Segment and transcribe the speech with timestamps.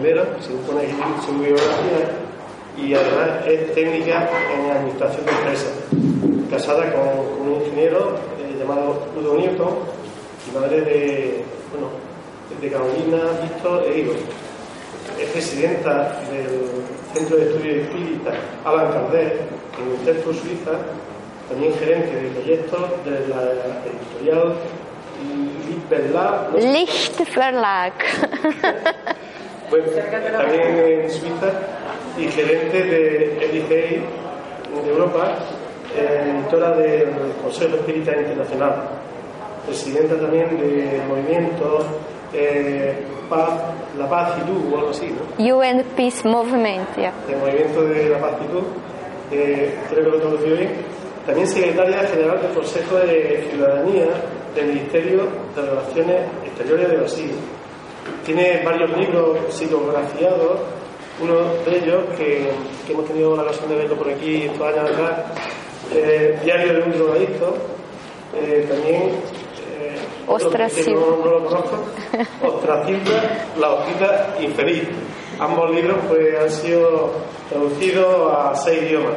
[0.00, 0.82] Primero, según pone
[1.24, 2.10] su biografía,
[2.76, 5.72] y además es técnica en administración de empresas,
[6.50, 9.78] casada con, con un ingeniero eh, llamado Udo Nieto,
[10.46, 11.88] y madre de, bueno,
[12.60, 14.16] de Carolina, Víctor e Igor.
[15.18, 16.60] Es presidenta del
[17.14, 19.32] Centro de Estudios Espíritas Alan Kardec
[19.78, 20.72] en Utrecht, Suiza,
[21.48, 23.42] también gerente de proyectos de la
[23.86, 24.56] editorial
[25.66, 26.54] Lichtverlag.
[26.54, 27.92] Lichtverlag.
[29.70, 29.86] Bueno,
[30.38, 31.50] también en Suiza
[32.18, 34.02] y gerente de EDICEI
[34.84, 35.34] de Europa,
[35.94, 37.08] editora del
[37.42, 38.88] Consejo Espírita Internacional,
[39.66, 41.84] presidenta también del movimiento
[42.32, 42.94] eh,
[43.28, 43.50] Paz,
[43.98, 45.56] La Paz y Tú, o algo así, ¿no?
[45.56, 47.12] UN Peace Movement, yeah.
[47.26, 48.62] del movimiento de la Paz y Tú,
[49.32, 50.70] eh, creo que lo conocí bien.
[51.26, 54.06] También secretaria general del Consejo de Ciudadanía
[54.54, 55.22] del Ministerio
[55.56, 57.30] de Relaciones Exteriores de Brasil.
[58.24, 60.60] Tiene varios libros psicografiados,
[61.20, 62.50] uno de ellos que,
[62.86, 65.24] que hemos tenido la ocasión de verlo por aquí estos años atrás,
[65.94, 67.54] eh, Diario de un drogadicto,
[68.34, 69.02] eh, también
[69.70, 70.94] eh, Ostracismo.
[71.00, 71.84] no, no lo conozco,
[72.42, 73.12] Ostracismo,
[73.58, 74.84] La hojita infeliz.
[75.38, 77.12] Ambos libros pues, han sido
[77.48, 79.14] traducidos a seis idiomas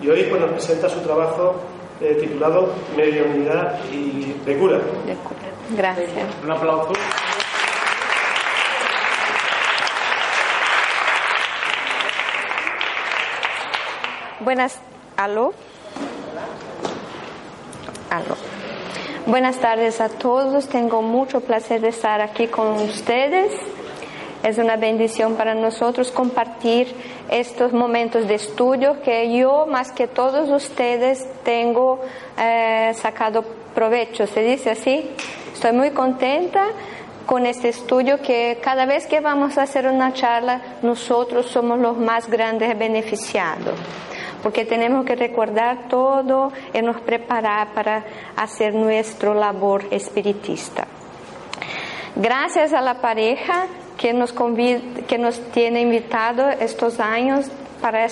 [0.00, 1.56] y hoy pues, nos presenta su trabajo
[2.00, 4.80] eh, titulado Mediunidad y de cura.
[5.76, 6.10] Gracias.
[6.42, 6.92] Un aplauso.
[14.40, 14.78] Buenas,
[15.18, 15.52] aló.
[18.08, 18.36] Aló.
[19.26, 20.66] Buenas tardes a todos.
[20.66, 23.52] Tengo mucho placer de estar aquí con ustedes.
[24.42, 26.94] Es una bendición para nosotros compartir
[27.30, 32.00] estos momentos de estudio que yo, más que todos ustedes, tengo
[32.38, 34.26] eh, sacado provecho.
[34.26, 35.10] ¿Se dice así?
[35.52, 36.68] Estoy muy contenta
[37.26, 41.98] con este estudio que cada vez que vamos a hacer una charla, nosotros somos los
[41.98, 43.74] más grandes beneficiados
[44.42, 48.04] porque tenemos que recordar todo y nos preparar para
[48.36, 50.86] hacer nuestra labor espiritista.
[52.16, 57.50] Gracias a la pareja que nos, convid- que nos tiene invitado estos años
[57.80, 58.06] para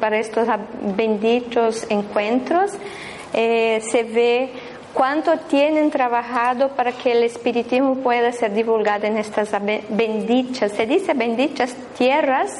[0.00, 0.48] para estos
[0.96, 2.72] benditos encuentros,
[3.32, 4.50] eh, se ve
[4.98, 9.48] cuánto tienen trabajado para que el espiritismo pueda ser divulgado en estas
[9.90, 12.50] benditas, se dice benditas tierras,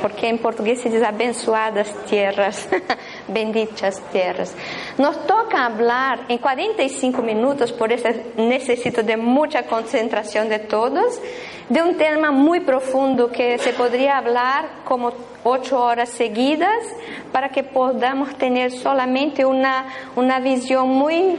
[0.00, 2.68] porque en portugués se dice abençoadas tierras,
[3.26, 4.54] benditas tierras.
[4.96, 11.20] Nos toca hablar en 45 minutos, por eso necesito de mucha concentración de todos,
[11.68, 15.12] de un tema muy profundo que se podría hablar como
[15.42, 16.84] ocho horas seguidas
[17.32, 21.36] para que podamos tener solamente una, una visión muy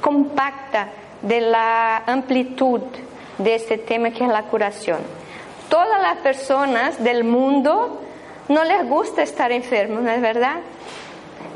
[0.00, 0.88] compacta
[1.22, 2.82] de la amplitud
[3.38, 4.98] de este tema que es la curación.
[5.70, 8.00] Todas las personas del mundo
[8.48, 10.56] no les gusta estar enfermos, ¿no es verdad?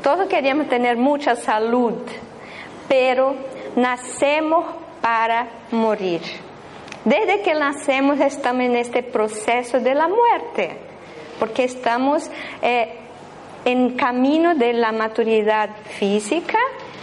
[0.03, 1.93] Todos queremos tener mucha salud,
[2.89, 3.35] pero
[3.75, 4.65] nacemos
[5.01, 6.21] para morir.
[7.05, 10.77] Desde que nacemos estamos en este proceso de la muerte,
[11.39, 12.29] porque estamos
[12.61, 12.93] eh,
[13.65, 16.59] en camino de la maturidad física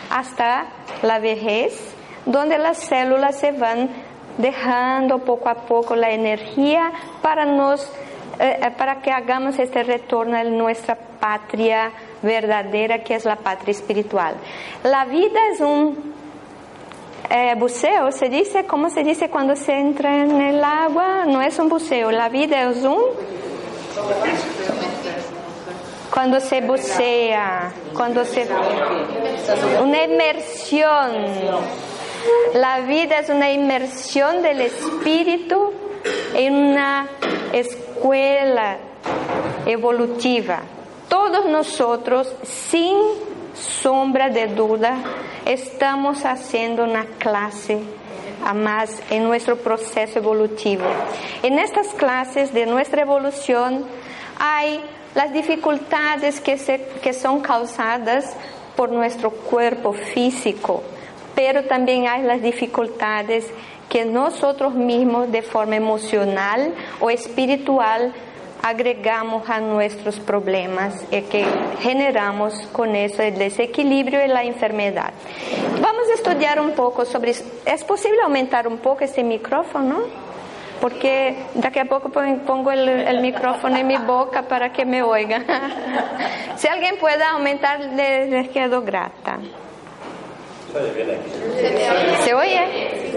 [0.09, 0.67] hasta
[1.03, 1.95] la vejez,
[2.27, 3.91] donde las células se van
[4.39, 7.91] dejando poco a poco la energía para nos
[8.41, 11.91] eh, eh, para que hagamos este retorno a nuestra patria
[12.23, 14.37] verdadera, que es la patria espiritual.
[14.85, 16.15] La vida es un
[17.31, 21.25] eh, buceo, se dice, ¿cómo se dice cuando se entra en el agua?
[21.27, 23.03] No es un buceo, la vida es un...
[26.13, 28.49] Cuando se bucea, cuando se...
[29.83, 31.13] Una inmersión.
[32.55, 35.73] La vida es una inmersión del espíritu
[36.35, 37.09] en una
[37.53, 38.79] escuela
[39.67, 40.61] evolutiva.
[41.09, 42.97] Todos nosotros, sin
[43.59, 44.97] sombra de duda,
[45.45, 47.79] estamos haciendo una clase
[48.45, 50.85] a más en nuestro proceso evolutivo.
[51.43, 53.85] En estas clases de nuestra evolución
[54.39, 54.81] hay
[55.15, 58.37] las dificultades que, se, que son causadas
[58.77, 60.83] por nuestro cuerpo físico,
[61.35, 63.47] pero también hay las dificultades
[63.89, 68.13] que nosotros mismos de forma emocional o espiritual
[68.63, 71.45] agregamos a nuestros problemas y que
[71.81, 75.13] generamos con eso el desequilibrio y la enfermedad.
[75.81, 80.01] Vamos a estudiar un poco sobre, ¿es posible aumentar un poco este micrófono?
[80.81, 85.43] Porque de a poco pongo el, micrófono en mi boca para que me oiga.
[86.57, 89.39] si alguien puede aumentar, les quedo grata.
[92.25, 93.11] ¿Se oye?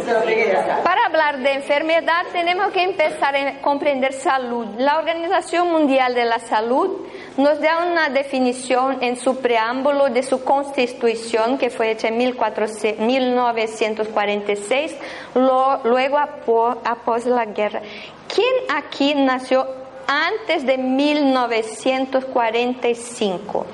[0.84, 4.66] Para hablar de enfermedad tenemos que empezar a comprender salud.
[4.78, 7.06] La Organización Mundial de la Salud
[7.38, 14.96] nos da una definición en su preámbulo de su constitución que fue hecha en 1946,
[15.36, 17.82] luego após la guerra.
[18.34, 19.68] ¿Quién aquí nació
[20.08, 23.66] antes de 1945?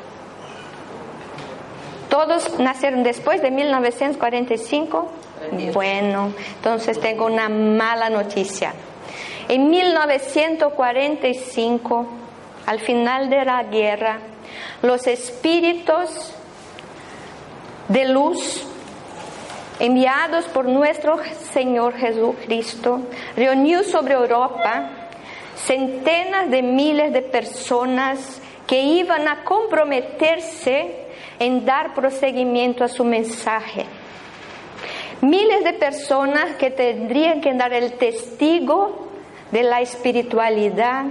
[2.09, 5.11] ¿Todos nacieron después de 1945?
[5.73, 8.73] Bueno, entonces tengo una mala noticia.
[9.49, 12.07] En 1945,
[12.65, 14.19] al final de la guerra,
[14.81, 16.31] los espíritus
[17.87, 18.65] de luz
[19.79, 21.19] enviados por nuestro
[21.53, 23.01] Señor Jesucristo
[23.35, 24.89] reunió sobre Europa
[25.55, 31.06] centenas de miles de personas que iban a comprometerse
[31.39, 33.85] en dar proseguimiento a su mensaje.
[35.21, 39.07] Miles de personas que tendrían que dar el testigo
[39.51, 41.05] de la espiritualidad,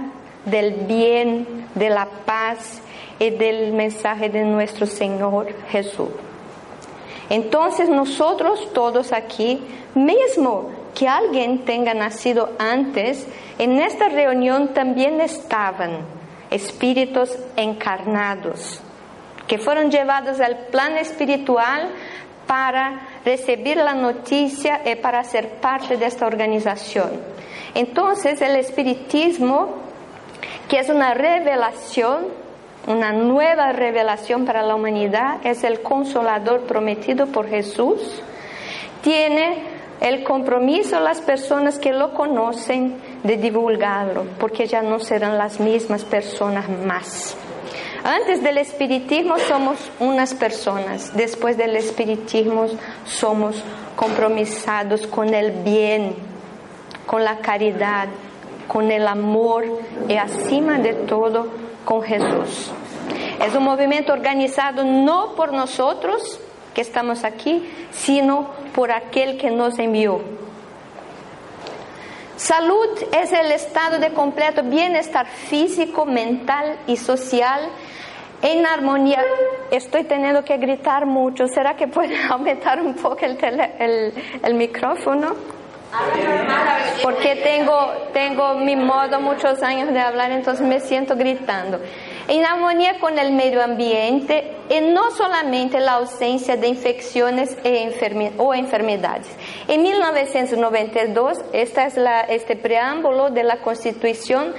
[0.45, 2.81] del bien, de la paz
[3.19, 6.09] y del mensaje de nuestro Señor Jesús.
[7.29, 9.61] Entonces nosotros todos aquí,
[9.93, 13.27] mismo que alguien tenga nacido antes,
[13.59, 16.05] en esta reunión también estaban
[16.49, 18.81] espíritus encarnados
[19.47, 21.89] que fueron llevados al plan espiritual
[22.45, 27.11] para recibir la noticia y para ser parte de esta organización.
[27.73, 29.75] Entonces el espiritismo,
[30.69, 32.27] que es una revelación,
[32.87, 38.21] una nueva revelación para la humanidad, es el consolador prometido por Jesús,
[39.01, 45.59] tiene el compromiso las personas que lo conocen de divulgarlo, porque ya no serán las
[45.59, 47.35] mismas personas más.
[48.03, 52.67] Antes del espiritismo somos unas personas, después del espiritismo
[53.05, 53.63] somos
[53.95, 56.15] compromisados con el bien,
[57.05, 58.07] con la caridad,
[58.67, 59.65] con el amor
[60.07, 61.47] y acima de todo
[61.85, 62.71] con Jesús.
[63.45, 66.39] Es un movimiento organizado no por nosotros
[66.73, 70.21] que estamos aquí, sino por aquel que nos envió.
[72.37, 72.87] Salud
[73.19, 77.67] es el estado de completo bienestar físico, mental y social
[78.43, 79.23] en armonía.
[79.71, 81.47] Estoy teniendo que gritar mucho.
[81.47, 84.13] ¿Será que puede aumentar un poco el,
[84.43, 85.35] el, micrófono?
[87.01, 91.79] Porque tengo, tengo mi modo muchos años de hablar, entonces me siento gritando.
[92.27, 97.89] En armonía con el medio ambiente y no solamente la ausencia de infecciones e
[98.37, 99.27] o enfermedades.
[99.67, 104.53] En 1992, esta es la, este preámbulo de la Constitución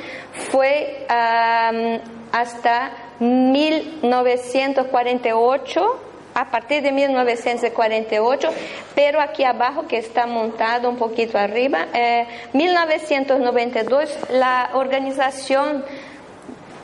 [0.50, 1.06] fue
[2.32, 6.00] hasta 1948,
[6.34, 8.50] a partir de 1948,
[8.94, 11.88] pero aquí abajo que está montado un poquito arriba,
[12.52, 15.84] 1992, eh, la organización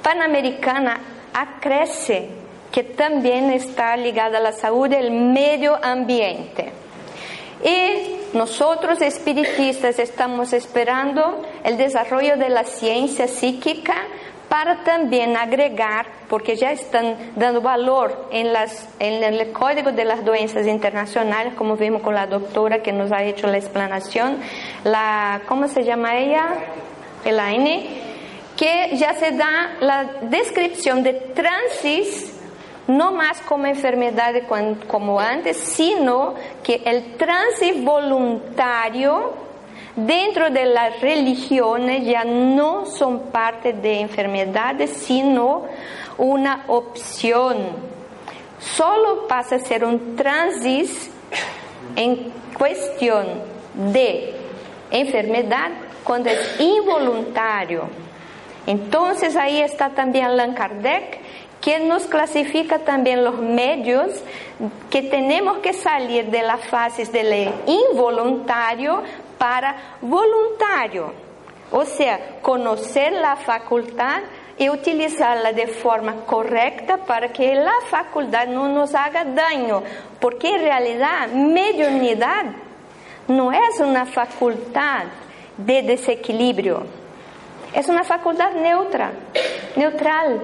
[0.05, 1.01] panamericana
[1.33, 2.29] acrece
[2.71, 6.71] que también está ligada a la salud y el medio ambiente.
[7.65, 13.95] Y nosotros espiritistas estamos esperando el desarrollo de la ciencia psíquica
[14.49, 18.55] para también agregar, porque ya están dando valor en,
[19.01, 23.47] el Código de las Doenças Internacionales, como vimos con la doctora que nos ha hecho
[23.47, 24.39] la explanación,
[24.85, 26.47] la, ¿cómo se llama ella?
[27.25, 28.14] Elaine,
[28.57, 32.35] que ya se da la descripción de transis
[32.87, 34.35] no más como enfermedad
[34.87, 39.33] como antes, sino que el transis voluntario
[39.97, 45.65] dentro de las religiones ya no son parte de enfermedades, sino
[46.19, 47.95] una opción.
[48.59, 51.11] Solo pasa a ser un transis
[51.97, 53.27] en cuestión
[53.93, 54.35] de
[54.91, 55.71] enfermedad
[56.03, 58.04] cuando es involuntario.
[58.67, 61.19] Entonces ahí está también Allan Kardec,
[61.61, 64.11] quien nos clasifica también los medios
[64.91, 69.03] que tenemos que salir de las fases del involuntario
[69.39, 71.13] para voluntario.
[71.71, 74.21] O sea, conocer la facultad
[74.59, 79.83] y utilizarla de forma correcta para que la facultad no nos haga daño,
[80.21, 82.45] porque en realidad mediunidad
[83.27, 85.05] no es una facultad
[85.57, 86.85] de desequilibrio,
[87.75, 89.13] es una facultad neutra,
[89.77, 90.41] neutral.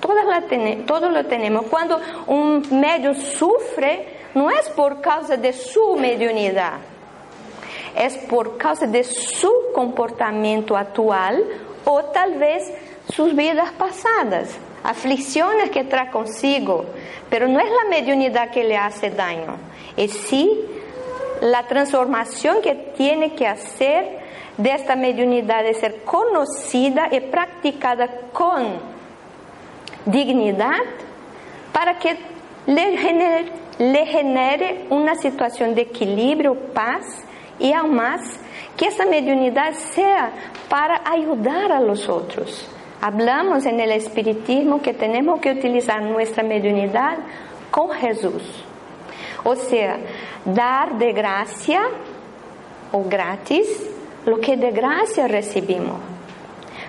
[0.00, 0.42] Todas la
[0.86, 1.66] todos lo tenemos.
[1.66, 6.78] Cuando un medio sufre, no es por causa de su mediunidad,
[7.94, 11.44] es por causa de su comportamiento actual
[11.84, 12.72] o tal vez
[13.12, 16.86] sus vidas pasadas, aflicciones que trae consigo,
[17.28, 19.56] pero no es la mediunidad que le hace daño,
[19.96, 20.64] es sí
[21.42, 24.19] la transformación que tiene que hacer
[24.60, 28.78] de esta mediunidad de ser conocida y practicada con
[30.04, 30.80] dignidad
[31.72, 32.18] para que
[32.66, 37.24] le genere, le genere una situación de equilibrio, paz
[37.58, 38.20] y aún más
[38.76, 40.30] que esa mediunidad sea
[40.68, 42.68] para ayudar a los otros.
[43.00, 47.16] Hablamos en el espiritismo que tenemos que utilizar nuestra mediunidad
[47.70, 48.42] con Jesús.
[49.42, 49.96] O sea,
[50.44, 51.80] dar de gracia
[52.92, 53.89] o gratis
[54.26, 55.98] lo que de gracia recibimos.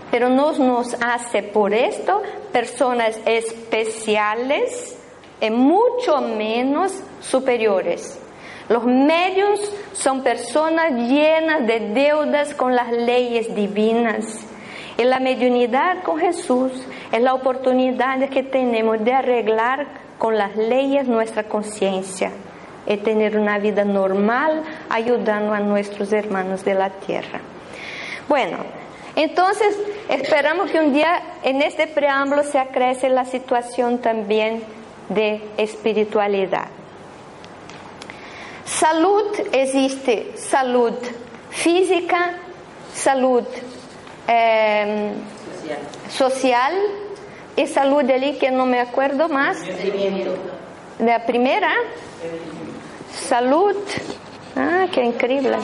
[0.10, 2.22] Pero no nos hace por esto
[2.52, 4.98] personas especiales
[5.40, 8.20] y mucho menos superiores.
[8.68, 9.60] Los medios
[9.94, 14.46] son personas llenas de deudas con las leyes divinas
[14.98, 16.72] y la mediunidad con Jesús
[17.12, 22.32] es la oportunidad que tenemos de arreglar con las leyes nuestra conciencia
[22.88, 27.40] y tener una vida normal ayudando a nuestros hermanos de la tierra.
[28.28, 28.58] Bueno,
[29.16, 29.78] entonces
[30.10, 34.64] esperamos que un día en este preámbulo se acrece la situación también
[35.10, 36.68] de espiritualidad.
[38.66, 40.94] Salud existe, salud
[41.50, 42.38] física,
[42.94, 43.44] salud
[44.28, 45.12] eh,
[46.10, 46.74] social
[47.56, 49.62] y salud de allí que no me acuerdo más.
[49.62, 50.38] De
[51.00, 51.74] la primera,
[53.13, 53.75] salud,
[54.56, 55.58] ah, qué increíble.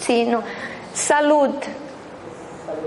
[0.00, 0.42] Sí, no.
[0.94, 1.54] Salud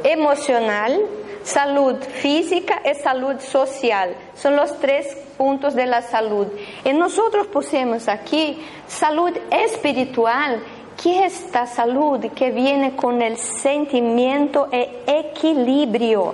[0.03, 0.99] emocional,
[1.43, 4.15] salud física y salud social.
[4.35, 6.47] Son los tres puntos de la salud.
[6.83, 10.61] Y nosotros pusimos aquí salud espiritual
[11.01, 16.33] que esta salud que viene con el sentimiento e equilibrio,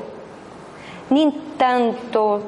[1.09, 2.41] ni tanto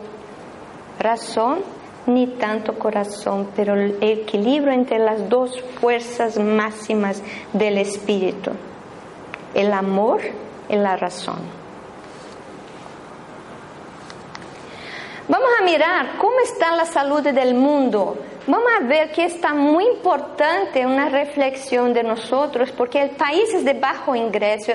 [1.00, 1.81] razón
[2.14, 7.22] ni tanto corazón, pero el equilibrio entre las dos fuerzas máximas
[7.54, 8.52] del espíritu,
[9.54, 10.22] el amor
[10.70, 11.40] y la razón.
[15.28, 19.86] Vamos a mirar cómo está la salud del mundo Vamos a ver que está muy
[19.86, 24.72] importante una reflexión de nosotros, porque el país es de bajo ingreso,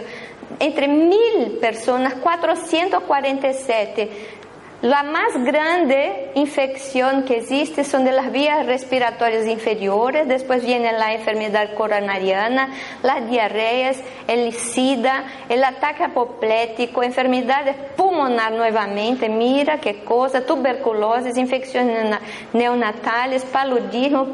[0.60, 4.35] entre mil personas, 447
[4.82, 11.14] la más grande infección que existe son de las vías respiratorias inferiores, después viene la
[11.14, 12.68] enfermedad coronariana,
[13.02, 22.18] las diarreas, el SIDA, el ataque apoplético, enfermedades pulmonar nuevamente, mira qué cosa, tuberculosis, infecciones
[22.52, 24.26] neonatales, paludismo,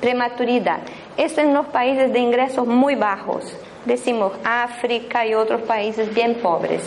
[0.00, 0.80] prematuridad.
[1.16, 3.56] Esto en los países de ingresos muy bajos
[3.88, 6.82] decimos África y otros países bien pobres.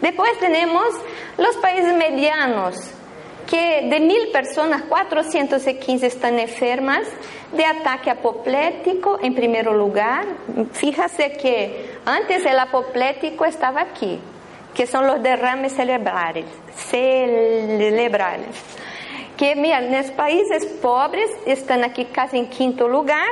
[0.00, 0.86] Después tenemos
[1.38, 2.74] los países medianos,
[3.48, 7.06] que de mil personas, 415 están enfermas
[7.52, 10.24] de ataque apoplético en primer lugar.
[10.72, 14.18] Fíjase que antes el apoplético estaba aquí,
[14.74, 18.56] que son los derrames cerebrales, cerebrales.
[19.36, 23.28] Que mira, en los países pobres están aquí casi en quinto lugar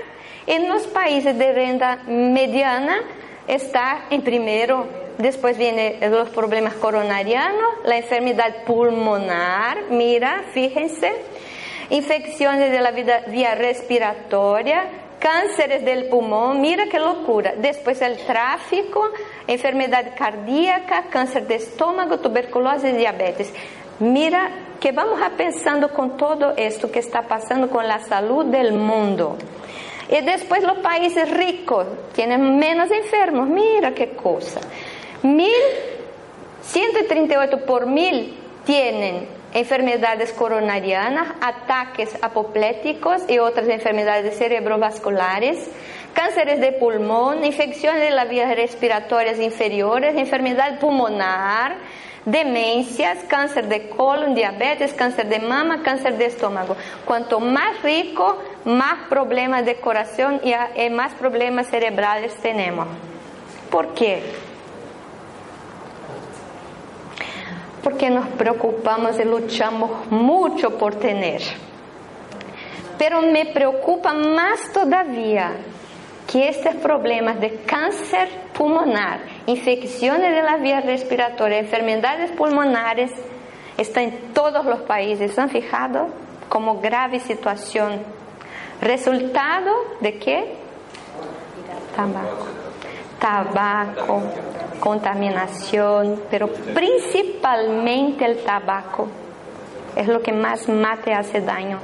[0.46, 2.98] en los países de renta mediana
[3.46, 4.86] está en primero,
[5.18, 11.12] después vienen los problemas coronarianos, la enfermedad pulmonar, mira, fíjense,
[11.90, 14.84] infecciones de la vía respiratoria,
[15.18, 17.54] cánceres del pulmón, mira qué locura.
[17.56, 19.08] Después el tráfico,
[19.46, 23.50] enfermedad cardíaca, cáncer de estómago, tuberculosis diabetes.
[24.00, 28.72] Mira que vamos a pensando con todo esto que está pasando con la salud del
[28.72, 29.38] mundo.
[30.14, 33.48] Y después los países ricos tienen menos enfermos.
[33.48, 34.60] Mira qué cosa.
[36.62, 38.32] 138 por mil
[38.64, 45.68] tienen enfermedades coronarianas, ataques apopléticos y otras enfermedades cerebrovasculares,
[46.12, 51.74] cánceres de pulmón, infecciones de las vías respiratorias inferiores, enfermedad pulmonar,
[52.24, 56.76] demencias, cáncer de colon, diabetes, cáncer de mama, cáncer de estómago.
[57.04, 62.86] Cuanto más rico, más problemas de corazón y más problemas cerebrales tenemos.
[63.70, 64.22] ¿Por qué?
[67.84, 71.42] porque nos preocupamos y luchamos mucho por tener.
[72.98, 75.52] Pero me preocupa más todavía
[76.32, 83.12] que estos problemas de cáncer pulmonar, infecciones de las vías respiratorias, enfermedades pulmonares,
[83.76, 85.34] están en todos los países.
[85.34, 86.08] ¿Se han fijado?
[86.48, 88.00] Como grave situación.
[88.80, 90.56] ¿Resultado de qué?
[91.96, 92.46] Tabaco.
[93.18, 94.22] Tabaco,
[94.80, 99.08] contaminación, pero principalmente el tabaco.
[99.96, 101.78] Es lo que más mate hace daño.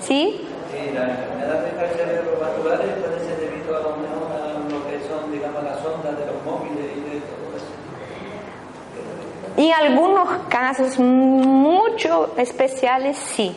[0.00, 0.48] ¿Sí?
[0.70, 2.06] Sí, la enfermedad puede ser
[3.38, 4.12] debido a lo que
[9.56, 9.68] y.
[9.68, 13.54] En algunos casos, mucho especiales, sí,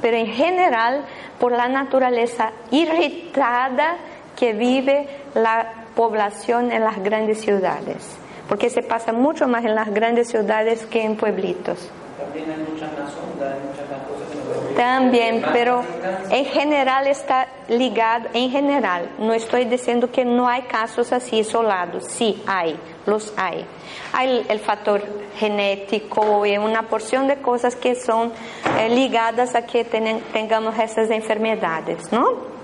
[0.00, 1.04] pero en general,
[1.38, 3.96] por la naturaleza irritada
[4.36, 9.92] que vive la población en las grandes ciudades porque se pasa mucho más en las
[9.92, 11.90] grandes ciudades que en pueblitos.
[12.18, 14.76] También hay muchas más ondas, hay muchas más cosas que no.
[14.76, 15.82] También, pero
[16.30, 22.04] en general está ligado, en general, no estoy diciendo que no hay casos así isolados,
[22.04, 23.64] sí hay, los hay.
[24.12, 25.02] Hay el factor
[25.36, 28.32] genético y una porción de cosas que son
[28.78, 32.56] eh, ligadas a que ten, tengamos esas enfermedades, ¿no?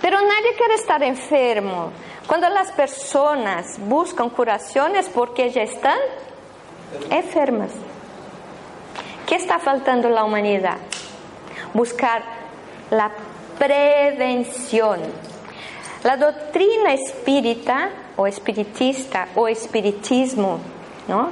[0.00, 1.90] Pero nadie quiere estar enfermo.
[2.26, 5.98] Cuando las personas buscan curaciones porque ya están
[7.10, 7.70] enfermas.
[9.26, 10.78] ¿Qué está faltando la humanidad?
[11.74, 12.22] Buscar
[12.90, 13.10] la
[13.58, 15.00] prevención.
[16.04, 20.58] La doctrina espírita o espiritista o espiritismo,
[21.06, 21.30] ¿no?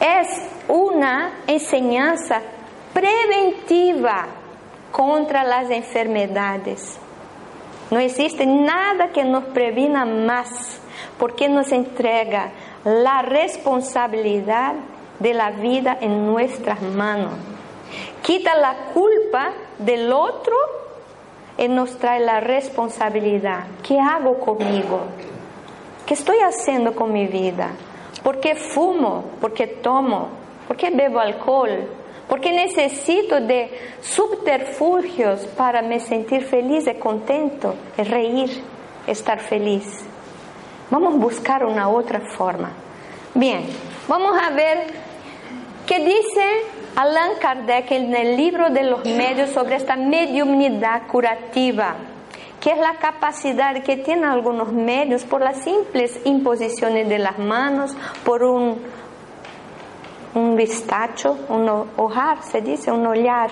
[0.00, 2.40] Es una enseñanza
[2.94, 4.26] preventiva
[4.90, 6.98] contra las enfermedades.
[7.90, 10.80] No existe nada que nos previna más,
[11.18, 12.50] porque nos entrega
[12.84, 14.74] la responsabilidad
[15.18, 17.34] de la vida en nuestras manos.
[18.22, 20.56] Quita la culpa del otro
[21.58, 23.64] y nos trae la responsabilidad.
[23.82, 25.02] ¿Qué hago conmigo?
[26.08, 27.68] ¿Qué estoy haciendo con mi vida?
[28.24, 29.24] ¿Por qué fumo?
[29.40, 30.30] ¿Por qué tomo?
[30.66, 31.86] ¿Por qué bebo alcohol?
[32.28, 33.70] porque necesito de
[34.02, 38.62] subterfugios para me sentir feliz y contento, y reír,
[39.06, 40.04] estar feliz.
[40.90, 42.70] Vamos a buscar una otra forma.
[43.34, 43.64] Bien,
[44.06, 44.88] vamos a ver
[45.86, 46.44] qué dice
[46.96, 51.96] Allan Kardec en el libro de los medios sobre esta mediumnidad curativa,
[52.68, 58.42] es la capacidad que tienen algunos medios por las simples imposiciones de las manos, por
[58.42, 58.78] un
[60.34, 63.50] un vistacho, un ojar, se dice, un olhar,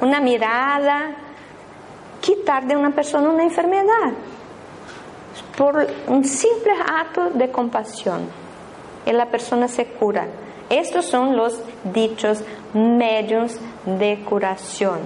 [0.00, 1.16] una mirada,
[2.20, 4.12] quitar de una persona una enfermedad
[5.56, 8.28] por un simple acto de compasión
[9.06, 10.26] y la persona se cura.
[10.70, 12.42] Estos son los dichos
[12.72, 15.00] medios de curación.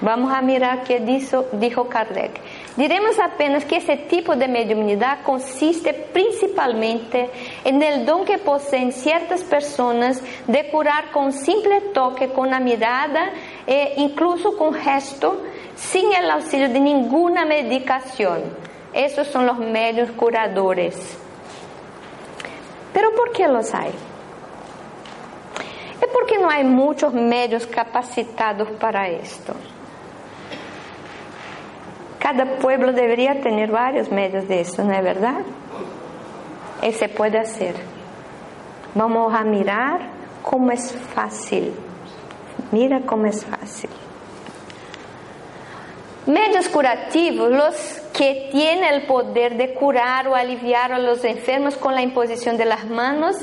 [0.00, 2.40] Vamos a mirar qué dijo, dijo Kardec.
[2.78, 7.28] Diremos apenas que ese tipo de mediunidad consiste principalmente
[7.64, 13.32] en el don que poseen ciertas personas de curar con simple toque, con la mirada
[13.66, 15.42] e incluso con gesto,
[15.74, 18.44] sin el auxilio de ninguna medicación.
[18.92, 21.18] Esos son los medios curadores.
[22.92, 23.90] Pero ¿por qué los hay?
[26.00, 29.52] Es porque no hay muchos medios capacitados para esto.
[32.28, 35.40] Cada pueblo debería tener varios medios de eso, ¿no es verdad?
[36.82, 37.74] Y se puede hacer.
[38.94, 40.10] Vamos a mirar
[40.42, 41.72] cómo es fácil.
[42.70, 43.88] Mira cómo es fácil.
[46.26, 47.74] Medios curativos, los
[48.12, 52.66] que tienen el poder de curar o aliviar a los enfermos con la imposición de
[52.66, 53.36] las manos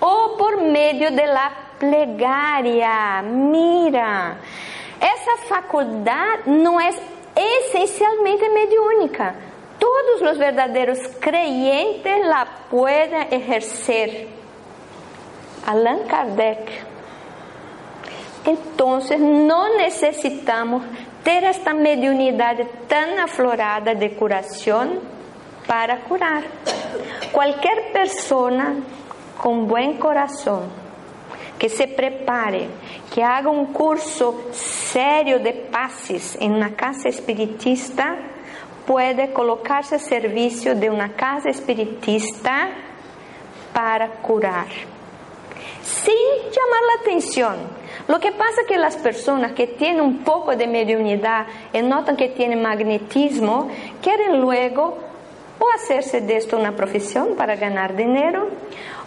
[0.00, 3.20] o por medio de la plegaria.
[3.20, 4.38] Mira,
[4.98, 6.96] esa facultad no es
[7.66, 9.34] esencialmente mediúnica.
[9.78, 14.28] Todos los verdaderos creyentes la pueden ejercer.
[15.66, 16.68] Allan Kardec.
[18.44, 20.82] Entonces no necesitamos
[21.22, 25.00] ter esta mediunidade tan aflorada de curación
[25.66, 26.44] para curar.
[27.32, 28.76] Cualquier persona
[29.36, 30.79] con buen corazón
[31.60, 32.68] que se prepare,
[33.14, 38.16] que haga un curso serio de pases en una casa espiritista,
[38.86, 42.70] puede colocarse a servicio de una casa espiritista
[43.74, 44.68] para curar.
[45.82, 47.56] Sin llamar la atención.
[48.08, 52.16] Lo que pasa es que las personas que tienen un poco de mediunidad y notan
[52.16, 53.68] que tienen magnetismo,
[54.00, 54.96] quieren luego
[55.58, 58.48] o hacerse de esto una profesión para ganar dinero,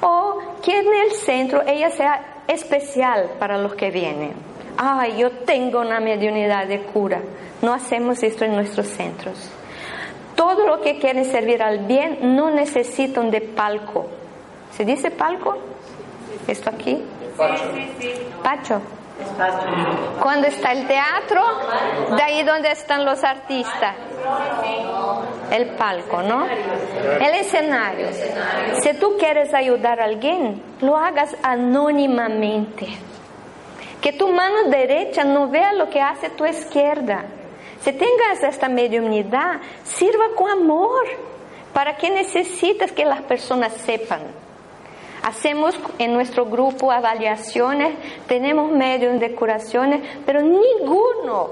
[0.02, 4.34] o que en el centro ella sea especial para los que vienen.
[4.78, 7.22] Ay, yo tengo una mediunidad de cura.
[7.62, 9.52] No hacemos esto en nuestros centros.
[10.36, 14.08] Todo lo que quieren servir al bien no necesitan de palco.
[14.72, 15.58] ¿Se dice palco?
[16.48, 17.04] ¿Esto aquí?
[18.44, 18.82] Pacho.
[20.22, 21.44] Cuando está el teatro,
[22.16, 23.96] de ahí donde están los artistas.
[25.52, 26.46] El palco, ¿no?
[26.46, 28.08] El escenario.
[28.82, 32.88] Si tú quieres ayudar a alguien, lo hagas anónimamente.
[34.02, 37.26] Que tu mano derecha no vea lo que hace tu izquierda.
[37.82, 41.06] Si tengas esta mediunidad, sirva con amor.
[41.74, 44.22] ¿Para qué necesitas que las personas sepan?
[45.24, 47.96] Hacemos en nuestro grupo avaliaciones,
[48.28, 51.52] tenemos medios de curaciones, pero ninguno,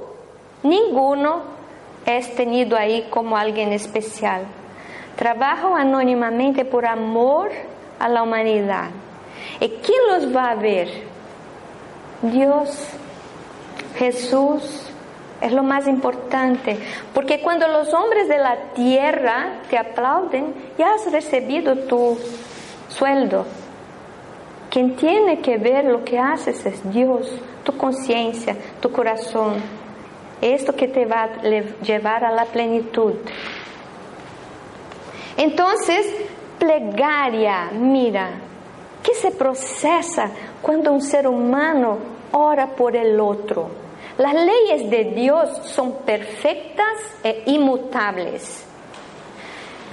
[0.61, 1.43] ninguno
[2.05, 4.41] es tenido ahí como alguien especial.
[5.15, 7.49] Trabajo anónimamente por amor
[7.97, 8.89] a la humanidad.
[9.61, 10.89] ¿Y quién los va a ver?
[12.23, 12.89] Dios,
[13.97, 14.91] Jesús,
[15.39, 16.77] es lo más importante,
[17.13, 22.17] porque cuando los hombres de la tierra te aplauden, ya has recibido tu
[22.89, 23.45] sueldo.
[24.71, 27.29] Quien tiene que ver lo que haces es Dios,
[27.65, 29.55] tu conciencia, tu corazón.
[30.41, 31.41] Esto que te va a
[31.83, 33.15] llevar a la plenitud.
[35.35, 36.07] Entonces,
[36.57, 38.29] plegaria, mira,
[39.03, 40.31] ¿qué se procesa
[40.61, 41.97] cuando un ser humano
[42.31, 43.67] ora por el otro?
[44.17, 48.70] Las leyes de Dios son perfectas e inmutables.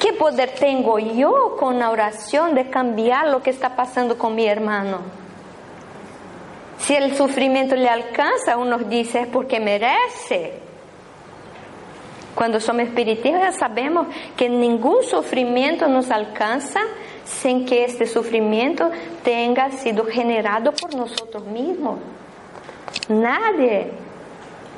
[0.01, 4.47] ¿Qué poder tengo yo con la oración de cambiar lo que está pasando con mi
[4.47, 5.01] hermano?
[6.79, 10.61] Si el sufrimiento le alcanza, uno dice es porque merece.
[12.35, 14.07] Cuando somos espiritistas sabemos
[14.37, 16.81] que ningún sufrimiento nos alcanza
[17.25, 18.91] sin que este sufrimiento
[19.25, 21.99] tenga sido generado por nosotros mismos.
[23.09, 23.91] Nadie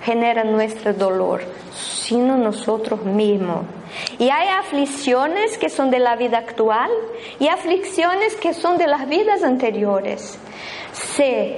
[0.02, 1.42] genera nuestro dolor,
[1.74, 3.64] sino nosotros mismos.
[4.18, 6.90] Y hay aflicciones que son de la vida actual
[7.38, 10.38] y aflicciones que son de las vidas anteriores.
[10.92, 11.56] Si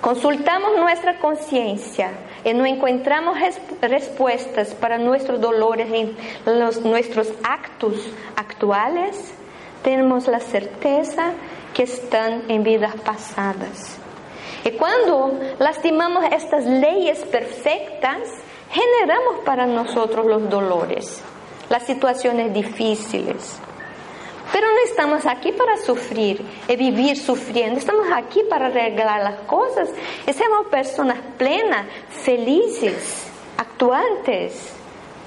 [0.00, 2.10] consultamos nuestra conciencia
[2.44, 3.36] y no encontramos
[3.80, 6.16] respuestas para nuestros dolores en
[6.58, 7.94] los, nuestros actos
[8.36, 9.34] actuales,
[9.82, 11.32] tenemos la certeza
[11.74, 13.99] que están en vidas pasadas.
[14.64, 18.18] Y cuando lastimamos estas leyes perfectas,
[18.70, 21.22] generamos para nosotros los dolores,
[21.68, 23.58] las situaciones difíciles.
[24.52, 29.88] Pero no estamos aquí para sufrir y vivir sufriendo, estamos aquí para arreglar las cosas
[30.26, 30.32] y
[30.70, 31.86] personas plenas,
[32.24, 34.72] felices, actuantes,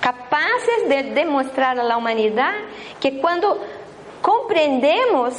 [0.01, 2.53] capaces de demostrar a la humanidad
[2.99, 3.57] que cuando
[4.21, 5.33] comprendemos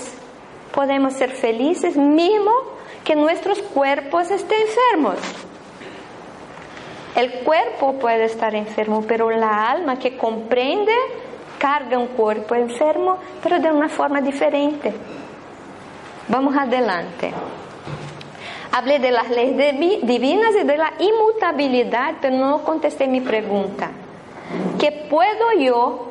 [0.74, 2.73] podemos ser felices mismo
[3.04, 5.16] que nuestros cuerpos estén enfermos.
[7.14, 10.92] El cuerpo puede estar enfermo, pero la alma que comprende
[11.58, 14.92] carga un cuerpo enfermo, pero de una forma diferente.
[16.28, 17.32] Vamos adelante.
[18.72, 23.90] Hablé de las leyes divinas y de la inmutabilidad, pero no contesté mi pregunta.
[24.80, 26.08] ¿Qué puedo yo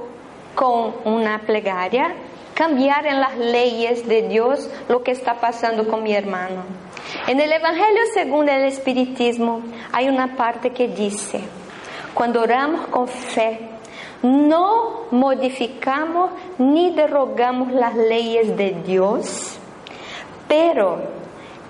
[0.56, 2.14] con una plegaria
[2.54, 6.64] cambiar en las leyes de Dios lo que está pasando con mi hermano.
[7.28, 9.62] En el Evangelio según el Espiritismo
[9.92, 11.42] hay una parte que dice,
[12.14, 13.60] cuando oramos con fe,
[14.22, 19.58] no modificamos ni derogamos las leyes de Dios,
[20.48, 21.02] pero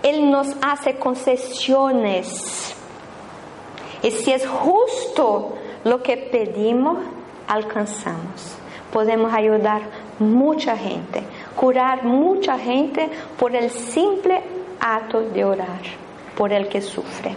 [0.04, 2.76] Él nos hace concesiones.
[4.02, 6.98] Y si es justo lo que pedimos,
[7.48, 8.58] alcanzamos.
[8.92, 9.82] Podemos ayudar
[10.20, 11.24] mucha gente,
[11.56, 14.42] curar mucha gente por el simple
[14.80, 15.82] acto de orar,
[16.36, 17.36] por el que sufre.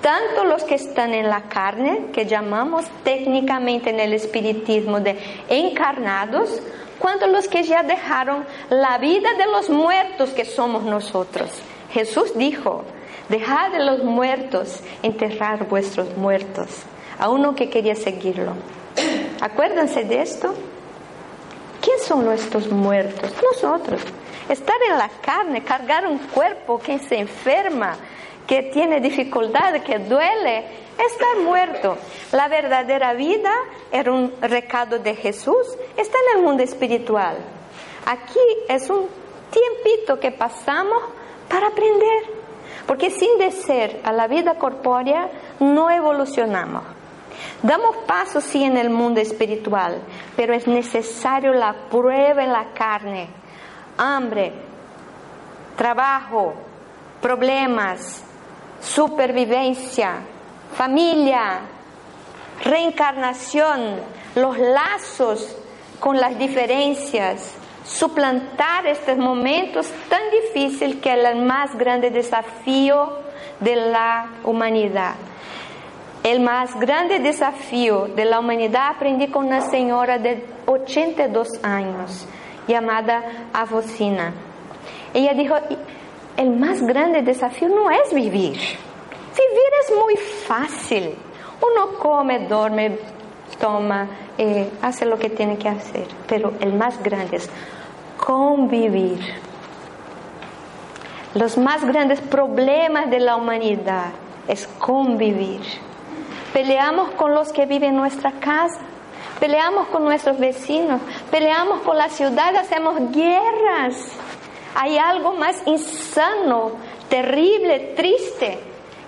[0.00, 6.62] Tanto los que están en la carne, que llamamos técnicamente en el espiritismo de encarnados,
[6.98, 11.50] cuanto los que ya dejaron la vida de los muertos que somos nosotros.
[11.92, 12.84] Jesús dijo,
[13.28, 16.68] dejad de los muertos enterrar vuestros muertos,
[17.18, 18.54] a uno que quería seguirlo.
[19.40, 20.54] Acuérdense de esto.
[21.80, 23.32] ¿Quién son estos muertos?
[23.42, 24.02] Nosotros.
[24.48, 27.96] Estar en la carne, cargar un cuerpo que se enferma,
[28.46, 30.64] que tiene dificultad, que duele,
[30.98, 31.96] estar muerto.
[32.32, 33.52] La verdadera vida
[33.90, 37.36] era un recado de Jesús, está en el mundo espiritual.
[38.06, 39.06] Aquí es un
[39.50, 41.02] tiempito que pasamos
[41.48, 42.24] para aprender,
[42.86, 46.99] porque sin descer a la vida corpórea no evolucionamos.
[47.62, 50.00] Damos pasos sí en el mundo espiritual,
[50.34, 53.28] pero es necesario la prueba en la carne,
[53.98, 54.52] hambre,
[55.76, 56.54] trabajo,
[57.20, 58.24] problemas,
[58.80, 60.22] supervivencia,
[60.74, 61.60] familia,
[62.64, 63.96] reencarnación,
[64.36, 65.56] los lazos
[65.98, 73.18] con las diferencias, suplantar estos momentos tan difíciles que es el más grande desafío
[73.60, 75.14] de la humanidad.
[76.22, 82.26] El más grande desafío de la humanidad aprendí con una señora de 82 años
[82.68, 84.34] llamada Avocina.
[85.14, 85.54] Ella dijo,
[86.36, 88.52] el más grande desafío no es vivir.
[88.52, 91.14] Vivir es muy fácil.
[91.62, 92.98] Uno come, duerme,
[93.58, 94.06] toma,
[94.36, 96.06] eh, hace lo que tiene que hacer.
[96.26, 97.48] Pero el más grande es
[98.18, 99.20] convivir.
[101.32, 104.12] Los más grandes problemas de la humanidad
[104.46, 105.62] es convivir.
[106.52, 108.80] Peleamos con los que viven en nuestra casa,
[109.38, 113.96] peleamos con nuestros vecinos, peleamos con la ciudad, hacemos guerras.
[114.74, 116.72] Hay algo más insano,
[117.08, 118.58] terrible, triste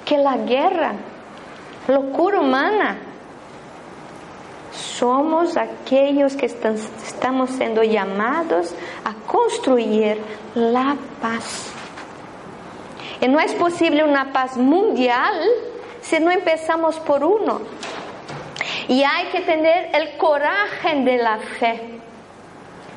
[0.05, 0.95] que la guerra,
[1.89, 2.99] locura humana.
[4.73, 8.73] Somos aquellos que estamos siendo llamados
[9.05, 10.19] a construir
[10.55, 11.73] la paz.
[13.21, 15.41] Y no es posible una paz mundial
[16.03, 17.63] si no empezamos por uno.
[18.89, 22.01] Y hay que tener el coraje de la fe.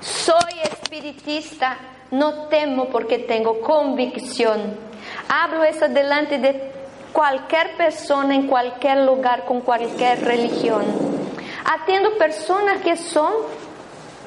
[0.01, 1.77] Soy espiritista,
[2.11, 4.77] no temo porque tengo convicción.
[5.29, 6.71] Hablo eso delante de
[7.13, 10.83] cualquier persona en cualquier lugar con cualquier religión.
[11.63, 13.33] Atiendo personas que son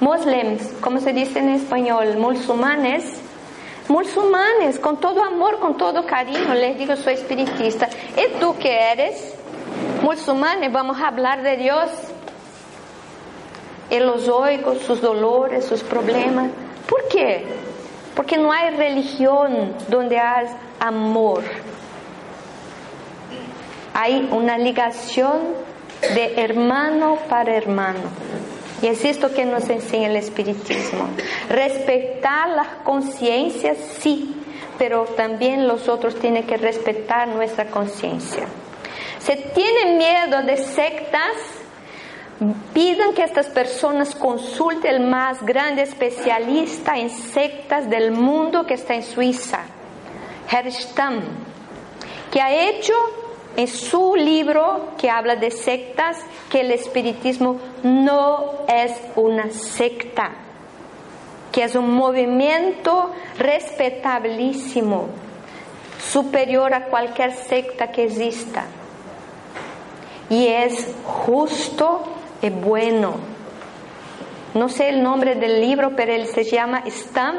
[0.00, 3.20] muslims, como se dice en español, musulmanes,
[3.88, 7.88] musulmanes, con todo amor, con todo cariño, les digo soy espiritista.
[8.16, 9.34] ¿Y tú qué eres?
[10.02, 11.90] Musulmanes, vamos a hablar de Dios.
[13.90, 16.50] Y los oigo, sus dolores, sus problemas.
[16.88, 17.46] ¿Por qué?
[18.14, 20.46] Porque no hay religión donde hay
[20.78, 21.42] amor
[24.00, 25.40] hay una ligación
[26.14, 27.98] de hermano para hermano.
[28.82, 31.08] Y es esto que nos enseña el espiritismo.
[31.48, 34.36] Respetar las conciencias, sí,
[34.78, 38.44] pero también los otros tienen que respetar nuestra conciencia.
[39.18, 41.34] Si tienen miedo de sectas,
[42.72, 48.94] pidan que estas personas consulten el más grande especialista en sectas del mundo que está
[48.94, 49.60] en Suiza,
[50.50, 51.20] Herr Stamm,
[52.30, 52.94] que ha hecho
[53.58, 56.16] en su libro que habla de sectas
[56.48, 60.30] que el espiritismo no es una secta,
[61.50, 65.08] que es un movimiento respetabilísimo,
[65.98, 68.66] superior a cualquier secta que exista.
[70.30, 72.04] Y es justo
[72.40, 73.14] y bueno.
[74.54, 77.34] No sé el nombre del libro, pero él se llama Stam,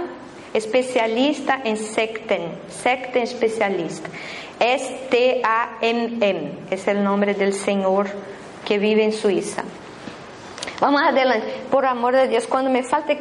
[0.53, 4.09] especialista en secten, secten especialista.
[4.59, 8.07] S-T-A-M-M, es el nombre del Señor
[8.65, 9.63] que vive en Suiza.
[10.81, 13.19] Vamos adelante, por amor de Dios, cuando me falte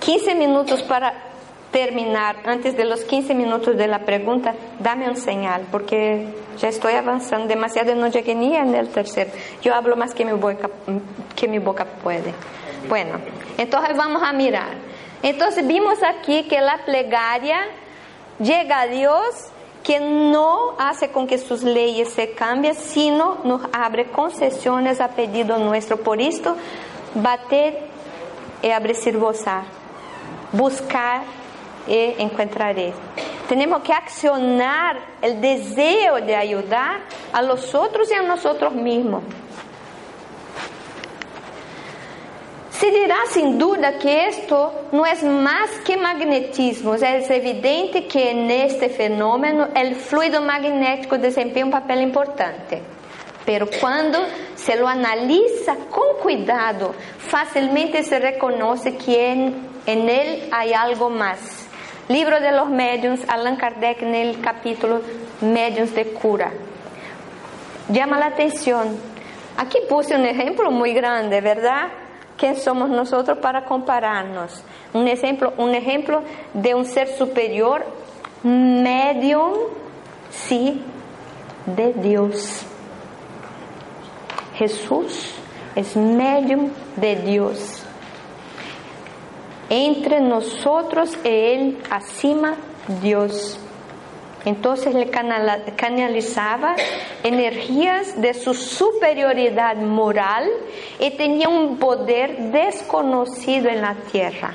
[0.00, 1.28] 15 minutos para
[1.70, 6.26] terminar, antes de los 15 minutos de la pregunta, dame un señal, porque
[6.58, 9.30] ya estoy avanzando demasiado y no llegué ni en el tercero.
[9.62, 10.70] Yo hablo más que mi boca,
[11.36, 12.32] que mi boca puede.
[12.88, 13.18] Bueno,
[13.58, 14.87] entonces vamos a mirar.
[15.22, 17.60] Entonces vimos aquí que la plegaria
[18.38, 19.50] llega a Dios
[19.82, 25.58] que no hace con que sus leyes se cambien, sino nos abre concesiones a pedido
[25.58, 25.96] nuestro.
[25.98, 26.56] Por esto,
[27.14, 27.78] bater
[28.62, 29.62] y abrir gozar,
[30.52, 31.22] buscar
[31.86, 32.92] y encontraré.
[33.48, 37.00] Tenemos que accionar el deseo de ayudar
[37.32, 39.22] a los otros y a nosotros mismos.
[42.78, 46.94] Se dirá sin duda que esto no es más que magnetismo.
[46.94, 52.80] Es evidente que en este fenómeno el fluido magnético desempeña un papel importante.
[53.44, 54.20] Pero cuando
[54.54, 61.66] se lo analiza con cuidado, fácilmente se reconoce que en él hay algo más.
[62.08, 65.00] Libro de los Mediums, Allan Kardec el capítulo
[65.40, 66.52] Mediums de Cura.
[67.88, 68.96] Llama la atención.
[69.56, 71.88] Aquí puse un ejemplo muy grande, ¿verdad?
[72.38, 74.62] ¿Quién somos nosotros para compararnos?
[74.94, 76.22] Un ejemplo, un ejemplo
[76.54, 77.84] de un ser superior,
[78.44, 79.54] medium,
[80.30, 80.80] sí,
[81.66, 82.62] de Dios.
[84.54, 85.34] Jesús
[85.74, 87.82] es medium de Dios.
[89.68, 92.54] Entre nosotros y Él, acima
[93.02, 93.58] Dios.
[94.44, 96.76] Entonces le canalizaba
[97.22, 100.48] energías de su superioridad moral
[101.00, 104.54] y tenía un poder desconocido en la tierra.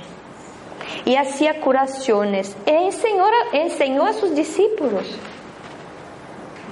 [1.06, 2.56] Y hacía curaciones.
[2.66, 5.06] Y enseñó, enseñó a sus discípulos.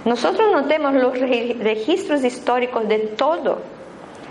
[0.05, 3.59] Nosotros no tenemos los registros históricos de todo.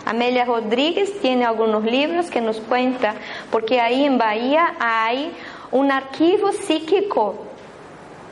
[0.04, 3.14] Amelia Rodríguez tiene algunos libros que nos cuenta,
[3.50, 5.30] porque ahí en Bahía hay
[5.70, 7.49] un archivo psíquico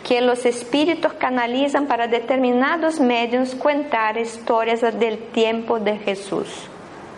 [0.09, 6.49] que los espíritus canalizan para determinados medios contar historias del tiempo de Jesús.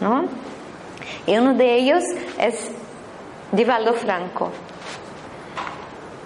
[0.00, 0.24] ¿no?
[1.24, 2.03] Y uno de ellos
[2.37, 2.72] es
[3.53, 4.50] Divaldo Franco.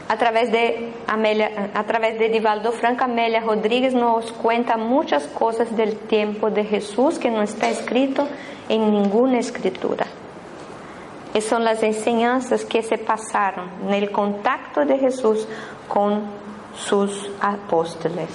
[0.09, 1.50] A través de, Amelia,
[2.33, 7.68] Divaldo Franco, Amelia Rodríguez nos cuenta muchas cosas del tiempo de Jesús que no está
[7.68, 8.27] escrito
[8.70, 10.07] en ninguna escritura.
[11.35, 15.46] Y son las enseñanzas que se pasaron en el contacto de Jesús
[15.88, 16.43] con
[16.76, 18.28] sus apóstoles.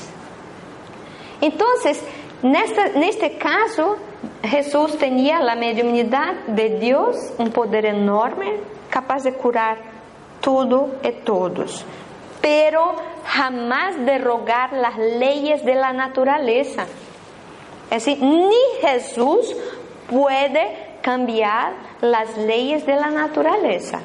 [1.42, 2.04] Entonces,
[2.44, 3.98] en este caso,
[4.44, 9.78] Jesús tenía la mediunidad de Dios, un poder enorme, capaz de curar
[10.42, 11.86] todo y todos,
[12.42, 16.86] pero jamás derogar las leyes de la naturaleza.
[17.92, 19.56] Es decir, ni Jesús
[20.10, 24.00] puede cambiar las leyes de la naturaleza.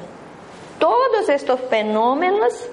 [0.79, 2.67] Todos estos fenómenos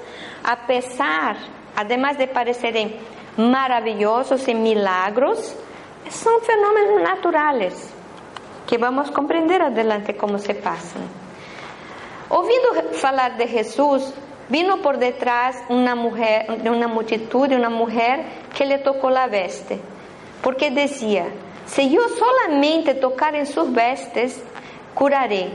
[0.44, 1.36] a pesar,
[1.76, 2.92] además de parecerem
[3.36, 5.56] maravillosos y milagros,
[6.10, 7.90] son fenómenos naturales
[8.66, 11.02] que vamos a comprender adelante cómo se pasan.
[12.28, 14.14] Ouvindo falar de Jesús,
[14.48, 18.24] vino por detrás una mujer, una multitud, una mujer
[18.56, 19.78] que le tocó la veste,
[20.42, 21.26] porque decía,
[21.66, 24.42] si yo solamente tocar en sus vestes,
[24.94, 25.50] curaré.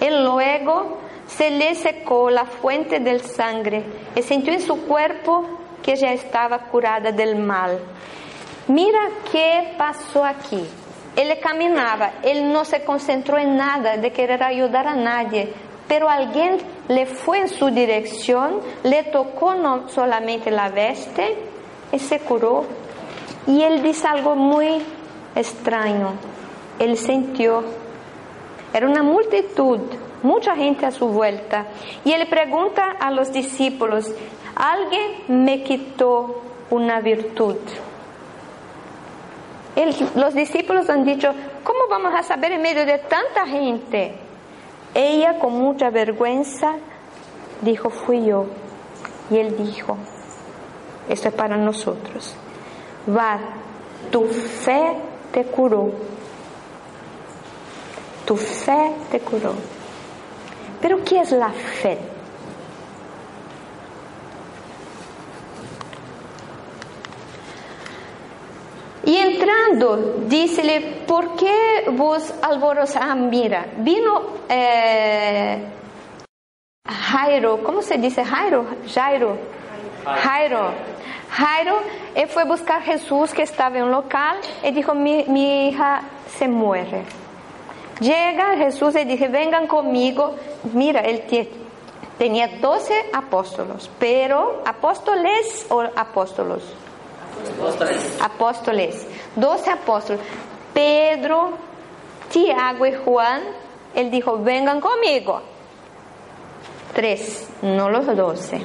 [0.00, 0.98] Y luego
[1.36, 3.82] se le secó la fuente del sangre
[4.14, 5.44] y sintió en su cuerpo
[5.82, 7.78] que ya estaba curada del mal.
[8.68, 10.62] Mira qué pasó aquí.
[11.16, 15.52] Él caminaba, él no se concentró en nada de querer ayudar a nadie,
[15.88, 21.36] pero alguien le fue en su dirección, le tocó no solamente la veste
[21.92, 22.64] y se curó.
[23.46, 24.82] Y él dice algo muy
[25.34, 26.12] extraño.
[26.78, 27.62] Él sintió,
[28.72, 29.80] era una multitud
[30.22, 31.66] mucha gente a su vuelta.
[32.04, 34.12] Y él pregunta a los discípulos,
[34.54, 37.56] alguien me quitó una virtud.
[40.14, 41.28] los discípulos han dicho,
[41.64, 44.14] ¿cómo vamos a saber en medio de tanta gente?
[44.94, 46.74] Ella con mucha vergüenza
[47.62, 48.46] dijo, fui yo.
[49.30, 49.96] Y él dijo,
[51.08, 52.34] esto es para nosotros,
[53.08, 53.38] va,
[54.10, 54.96] tu fe
[55.32, 55.90] te curó.
[58.26, 59.54] Tu fe te curó.
[60.82, 61.96] Pero ¿qué es la fe?
[69.04, 73.16] Y entrando, dícele, ¿por qué vos alborozás?
[73.16, 75.58] Mira, vino eh,
[76.86, 78.66] Jairo, ¿cómo se dice Jairo?
[78.92, 79.36] Jairo.
[80.04, 80.70] Jairo.
[81.30, 81.78] Jairo,
[82.14, 86.02] él fue a buscar a Jesús que estaba en un local y dijo, mi hija
[86.28, 87.21] se muere.
[88.02, 90.34] Llega Jesús y dice, vengan conmigo.
[90.74, 91.22] Mira, él
[92.18, 96.62] tenía 12 apóstolos, pero apóstoles o apóstolos.
[97.56, 98.18] Apóstoles.
[98.20, 99.06] Apóstoles.
[99.36, 100.22] 12 apóstolos.
[100.74, 101.52] Pedro,
[102.30, 103.42] Tiago y Juan,
[103.94, 105.40] él dijo, vengan conmigo.
[106.94, 108.60] Tres, no los doce.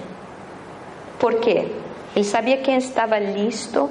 [1.20, 1.72] ¿Por qué?
[2.16, 3.90] Él sabía quién estaba listo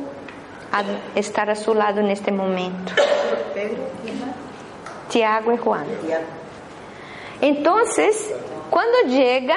[0.73, 0.83] a
[1.15, 2.93] estar a su lado en este momento.
[3.55, 3.85] Pedro,
[5.09, 5.87] Tiago y Juan.
[7.41, 8.33] Entonces,
[8.71, 9.57] cuando llega,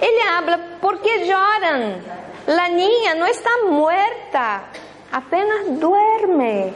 [0.00, 2.02] él habla, ¿por qué lloran?
[2.46, 4.64] La niña no está muerta,
[5.12, 6.72] apenas duerme.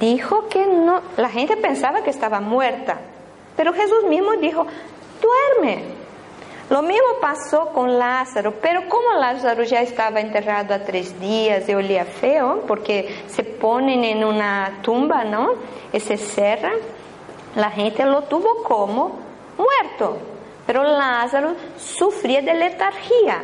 [0.00, 3.00] Dijo que no, la gente pensaba que estaba muerta,
[3.56, 4.66] pero Jesús mismo dijo,
[5.20, 6.01] duerme.
[6.72, 11.74] Lo mismo pasó con Lázaro, pero como Lázaro ya estaba enterrado a tres días y
[11.74, 15.50] olía feo, porque se ponen en una tumba, ¿no?
[15.92, 16.72] Y se cierra,
[17.56, 19.18] la gente lo tuvo como
[19.58, 20.16] muerto.
[20.66, 23.42] Pero Lázaro sufría de letargía,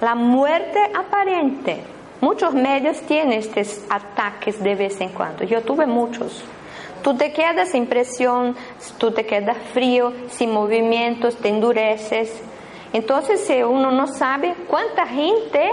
[0.00, 1.82] la muerte aparente.
[2.22, 5.44] Muchos medios tienen estos ataques de vez en cuando.
[5.44, 6.42] Yo tuve muchos.
[7.02, 8.56] Tú te quedas sin presión,
[8.98, 12.42] tú te quedas frío, sin movimientos, te endureces.
[12.92, 15.68] Entonces, si uno no sabe cuánta gente,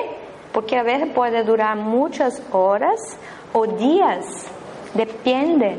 [0.53, 3.17] porque a veces puede durar muchas horas
[3.53, 4.47] o días,
[4.93, 5.77] depende,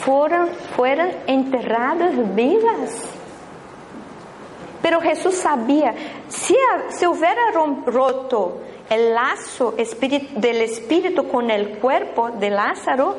[0.00, 3.10] fueron, fueron enterradas vivas.
[4.82, 5.94] Pero Jesús sabía,
[6.28, 6.54] si,
[6.90, 7.50] si hubiera
[7.86, 8.58] roto
[8.90, 13.16] el lazo del espíritu con el cuerpo de Lázaro,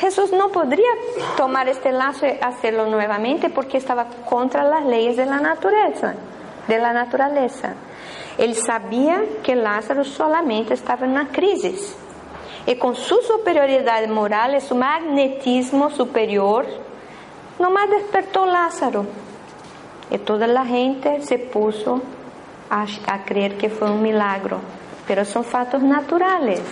[0.00, 0.88] Jesús no podría
[1.36, 6.14] tomar este lazo y hacerlo nuevamente porque estaba contra las leyes de la naturaleza,
[6.66, 7.74] de la naturaleza.
[8.38, 11.94] Él sabía que Lázaro solamente estaba en una crisis
[12.66, 16.64] y con su superioridad moral su magnetismo superior,
[17.58, 19.04] nomás despertó Lázaro.
[20.10, 22.00] Y toda la gente se puso
[22.70, 24.60] a, a creer que fue un milagro,
[25.06, 26.62] pero son fatos naturales.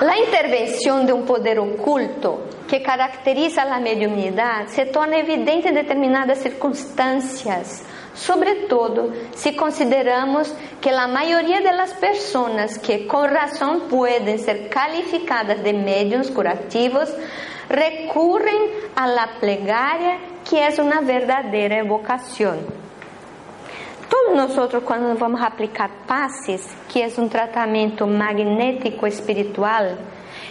[0.00, 6.38] La intervención de un poder oculto que caracteriza la mediunidad se torna evidente en determinadas
[6.38, 7.82] circunstancias,
[8.14, 14.68] sobre todo si consideramos que la mayoría de las personas que con razón pueden ser
[14.68, 17.12] calificadas de medios curativos
[17.68, 18.62] recurren
[18.96, 20.18] a la plegaria
[20.48, 22.87] que es una verdadera evocación.
[24.08, 29.98] Todos nosotros cuando vamos a aplicar pases, que es un tratamiento magnético espiritual,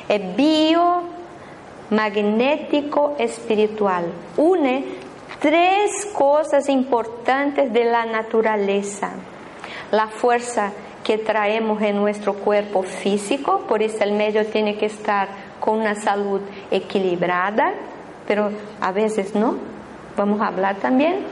[0.08, 4.06] é biomagnético espiritual.
[4.38, 4.86] Une
[5.40, 9.14] três coisas importantes de la naturaleza.
[9.92, 10.72] La fuerza
[11.04, 15.30] que traemos en nuestro cuerpo físico, por eso el medio tiene que estar
[15.60, 17.74] con una salud equilibrada,
[18.28, 18.52] pero
[18.82, 19.56] a veces no.
[20.16, 21.26] Vamos a hablar también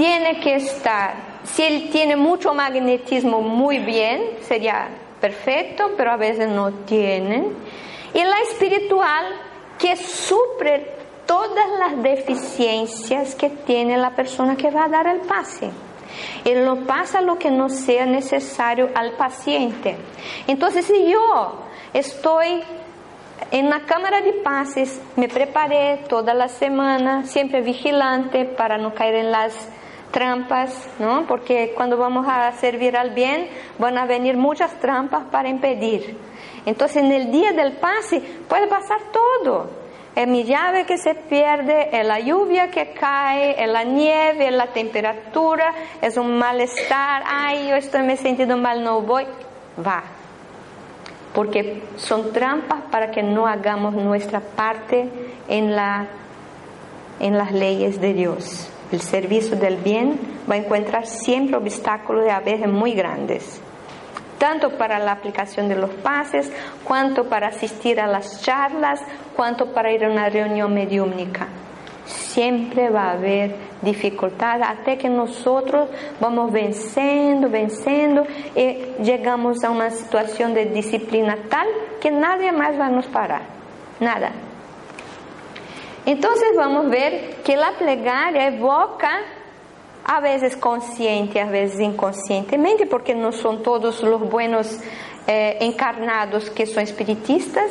[0.00, 1.12] tiene que estar,
[1.44, 4.88] si él tiene mucho magnetismo, muy bien, sería
[5.20, 7.54] perfecto, pero a veces no tienen.
[8.14, 9.26] Y la espiritual,
[9.78, 10.90] que supre
[11.26, 15.68] todas las deficiencias que tiene la persona que va a dar el pase.
[16.46, 19.98] Él no pasa lo que no sea necesario al paciente.
[20.46, 21.56] Entonces, si yo
[21.92, 22.62] estoy
[23.50, 29.16] en la cámara de pases, me preparé toda la semana, siempre vigilante para no caer
[29.16, 29.52] en las
[30.10, 31.26] trampas, ¿no?
[31.26, 33.48] Porque cuando vamos a servir al bien
[33.78, 36.16] van a venir muchas trampas para impedir.
[36.66, 39.70] Entonces en el día del pase puede pasar todo.
[40.14, 44.52] Es mi llave que se pierde, es la lluvia que cae, es la nieve, es
[44.52, 49.24] la temperatura, es un malestar, ay, yo estoy me sentido mal, no voy.
[49.86, 50.02] Va.
[51.32, 55.08] Porque son trampas para que no hagamos nuestra parte
[55.48, 56.08] en, la,
[57.20, 58.68] en las leyes de Dios.
[58.92, 60.18] El servicio del bien
[60.50, 63.60] va a encontrar siempre obstáculos y a veces muy grandes,
[64.38, 66.50] tanto para la aplicación de los pases,
[66.82, 69.00] cuanto para asistir a las charlas,
[69.36, 71.46] cuanto para ir a una reunión mediúmnica.
[72.04, 75.88] Siempre va a haber dificultad hasta que nosotros
[76.18, 78.24] vamos venciendo, venciendo
[78.56, 81.68] y llegamos a una situación de disciplina tal
[82.00, 83.42] que nadie más va a nos parar.
[84.00, 84.49] Nada.
[86.06, 89.20] Entonces vamos a ver que la plegaria evoca
[90.04, 94.80] a veces consciente, a veces inconscientemente, porque no son todos los buenos
[95.26, 97.70] eh, encarnados que son espiritistas.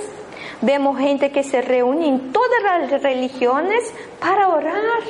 [0.62, 5.02] Vemos gente que se reúne en todas las religiones para orar,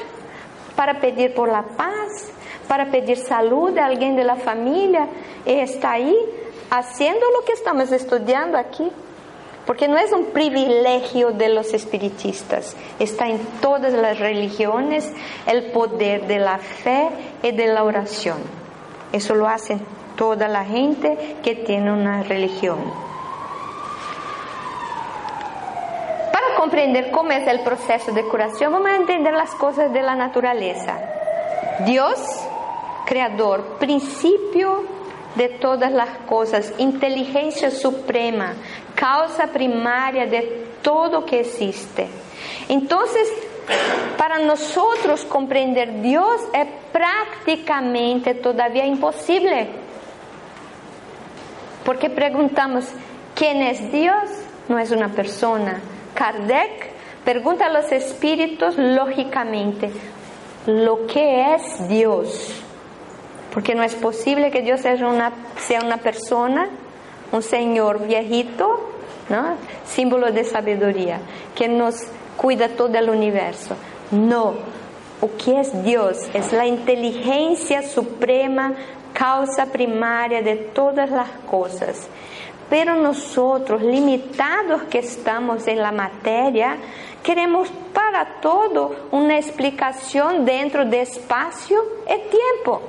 [0.75, 2.31] para pedir por la paz,
[2.67, 5.07] para pedir salud a alguien de la familia.
[5.45, 6.15] Está ahí
[6.69, 8.89] haciendo lo que estamos estudiando aquí.
[9.65, 15.11] Porque no es un privilegio de los espiritistas, está en todas las religiones
[15.45, 17.09] el poder de la fe
[17.43, 18.37] y de la oración.
[19.11, 19.77] Eso lo hace
[20.15, 22.79] toda la gente que tiene una religión.
[26.33, 30.15] Para comprender cómo es el proceso de curación, vamos a entender las cosas de la
[30.15, 30.97] naturaleza.
[31.85, 32.19] Dios,
[33.05, 34.83] creador, principio
[35.35, 38.53] de todas las cosas, inteligencia suprema,
[38.99, 40.41] causa primaria de
[40.81, 42.09] todo que existe.
[42.67, 43.31] Entonces,
[44.17, 49.69] para nosotros comprender Dios es prácticamente todavía imposible.
[51.85, 52.89] Porque preguntamos,
[53.35, 54.29] ¿quién es Dios?
[54.67, 55.79] No es una persona.
[56.13, 56.91] Kardec
[57.23, 59.91] pregunta a los espíritus lógicamente,
[60.67, 62.53] ¿lo que es Dios?
[63.53, 66.69] Porque no es posible que Dios sea una, sea una persona,
[67.31, 68.89] un Señor viejito,
[69.85, 71.19] símbolo de sabiduría,
[71.55, 71.95] que nos
[72.37, 73.75] cuida todo el universo.
[74.11, 74.53] No,
[75.21, 78.73] o que es Dios es la inteligencia suprema,
[79.13, 82.07] causa primaria de todas las cosas.
[82.69, 86.77] Pero nosotros, limitados que estamos en la materia,
[87.23, 92.81] queremos para todo una explicación dentro de espacio y tiempo.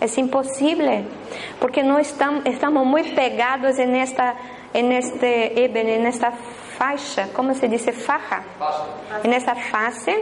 [0.00, 1.04] Es imposible,
[1.60, 4.36] porque no estamos, estamos muy pegados en esta,
[4.72, 6.32] en este en esta
[6.78, 7.92] faixa, ¿cómo se dice?
[7.92, 8.44] Faja.
[9.24, 10.14] En esta fase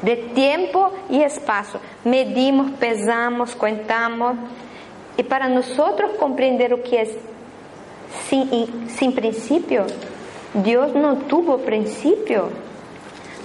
[0.00, 1.78] de tiempo y espacio.
[2.04, 4.36] Medimos, pesamos, contamos.
[5.18, 7.10] Y para nosotros comprender lo que es
[8.28, 9.84] sin, sin principio,
[10.54, 12.48] Dios no tuvo principio.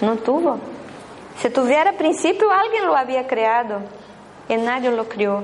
[0.01, 0.59] No tuvo.
[1.39, 3.81] Si tuviera principio, alguien lo había creado
[4.49, 5.43] y nadie lo crió.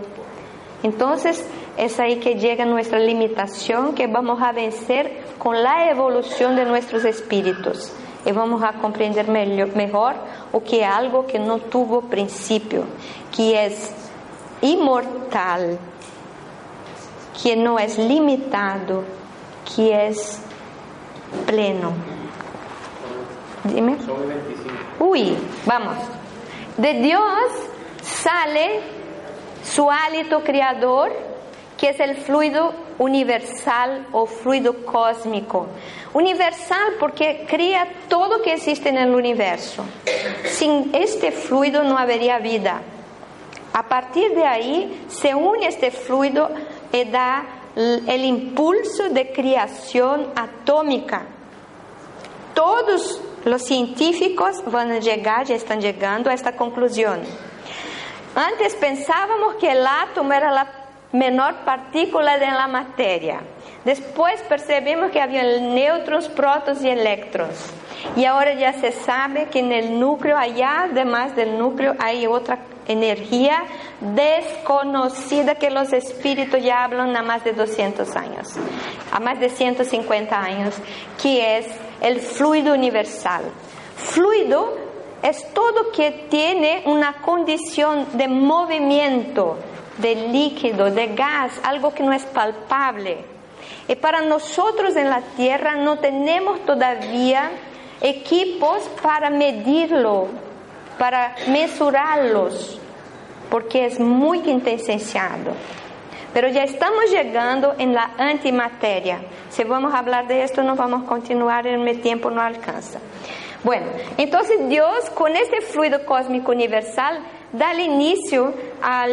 [0.83, 1.45] Entonces
[1.77, 7.05] es ahí que llega nuestra limitación que vamos a vencer con la evolución de nuestros
[7.05, 7.91] espíritus
[8.25, 10.15] y vamos a comprender mejor
[10.51, 12.83] o que algo que no tuvo principio,
[13.35, 13.91] que es
[14.61, 15.79] inmortal,
[17.41, 19.03] que no es limitado,
[19.75, 20.39] que es
[21.45, 21.93] pleno.
[23.63, 23.97] Dime.
[24.99, 25.95] Uy, vamos.
[26.77, 27.21] De Dios
[28.01, 28.79] sale
[29.63, 31.11] su hálito creador,
[31.77, 35.67] que es el fluido universal o fluido cósmico.
[36.13, 39.83] Universal porque crea todo que existe en el universo.
[40.45, 42.81] Sin este fluido no habría vida.
[43.73, 46.51] A partir de ahí se une este fluido
[46.91, 47.45] y da
[47.75, 51.23] el impulso de creación atómica.
[52.53, 57.21] Todos los científicos van a llegar, ya están llegando a esta conclusión.
[58.35, 60.67] Antes pensábamos que el átomo era la
[61.11, 63.41] menor partícula de la materia.
[63.83, 67.59] Después percebemos que había neutrones, protones y electrones.
[68.15, 72.59] Y ahora ya se sabe que en el núcleo, allá además del núcleo, hay otra
[72.87, 73.63] energía
[73.99, 78.55] desconocida que los espíritus ya hablan a más de 200 años,
[79.11, 80.75] a más de 150 años,
[81.21, 81.67] que es
[82.01, 83.43] el fluido universal.
[83.95, 84.90] Fluido
[85.23, 89.57] es todo que tiene una condición de movimiento,
[89.97, 93.25] de líquido, de gas, algo que no es palpable.
[93.87, 97.51] Y para nosotros en la Tierra no tenemos todavía
[98.01, 100.27] equipos para medirlo,
[100.97, 102.79] para mesurarlos,
[103.49, 105.51] porque es muy intensenciado.
[106.33, 109.19] Pero ya estamos llegando en la antimateria.
[109.49, 112.99] Si vamos a hablar de esto, no vamos a continuar, en mi tiempo no alcanza.
[113.63, 113.85] Bueno,
[114.17, 117.19] entonces Dios con ese fluido cósmico universal
[117.53, 119.05] da el inicio a,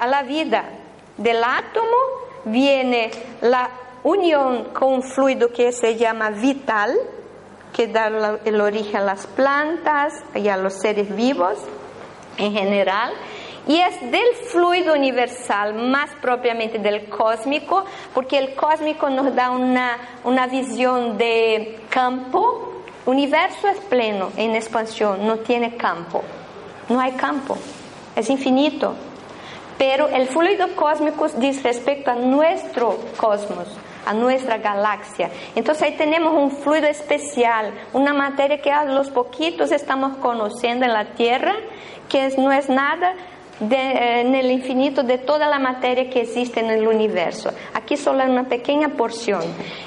[0.00, 0.64] a la vida.
[1.16, 1.96] Del átomo
[2.44, 3.10] viene
[3.40, 3.70] la
[4.04, 6.96] unión con un fluido que se llama vital,
[7.72, 11.58] que da el origen a las plantas y a los seres vivos
[12.38, 13.12] en general.
[13.66, 19.98] Y es del fluido universal, más propiamente del cósmico, porque el cósmico nos da una,
[20.24, 22.71] una visión de campo.
[23.04, 26.22] Universo es pleno, en expansión, no tiene campo.
[26.88, 27.56] No hay campo,
[28.14, 28.94] es infinito.
[29.76, 33.66] Pero el fluido cósmico dice respecto a nuestro cosmos,
[34.06, 35.30] a nuestra galaxia.
[35.56, 40.92] Entonces ahí tenemos un fluido especial, una materia que a los poquitos estamos conociendo en
[40.92, 41.54] la Tierra,
[42.08, 43.14] que no es nada
[43.68, 47.50] de, en el infinito de toda la materia que existe en el universo.
[47.74, 49.42] Aquí solo una pequeña porción.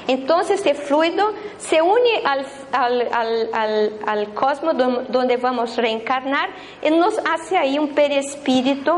[0.08, 3.10] Entonces este fluido se une al, al,
[3.54, 4.76] al, al, cosmos
[5.10, 6.50] donde vamos a reencarnar
[6.82, 8.92] y nos hace ahí un perispíritu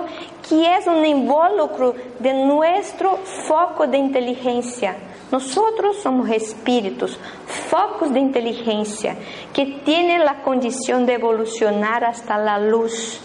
[0.47, 3.17] que es un involucro de nuestro
[3.47, 4.95] foco de inteligencia.
[5.32, 9.17] Nosotros somos espíritus, focos de inteligencia
[9.53, 13.19] que tienen la condición de evolucionar hasta la luz.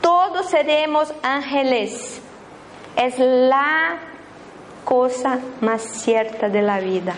[0.00, 2.20] Todos seremos ángeles.
[2.96, 3.98] Es la
[4.84, 7.14] cosa más cierta de la vida.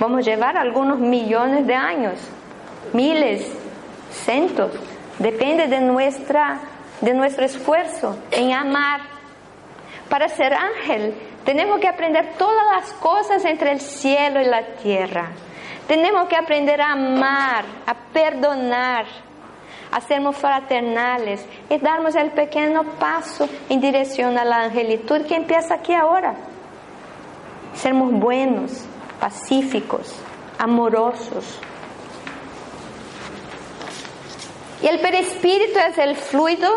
[0.00, 2.18] Vamos a llevar algunos millones de años,
[2.92, 3.50] miles,
[4.10, 4.72] cientos.
[5.18, 6.60] Depende de, nuestra,
[7.00, 9.00] de nuestro esfuerzo en amar.
[10.08, 15.30] Para ser ángel tenemos que aprender todas las cosas entre el cielo y la tierra.
[15.86, 19.04] Tenemos que aprender a amar, a perdonar,
[19.94, 25.74] a sermos fraternales y darnos el pequeño paso en dirección a la angelitud que empieza
[25.74, 26.34] aquí ahora.
[27.74, 28.84] Sermos buenos,
[29.20, 30.16] pacíficos,
[30.58, 31.60] amorosos.
[34.82, 36.68] Y el perispíritu es el fluido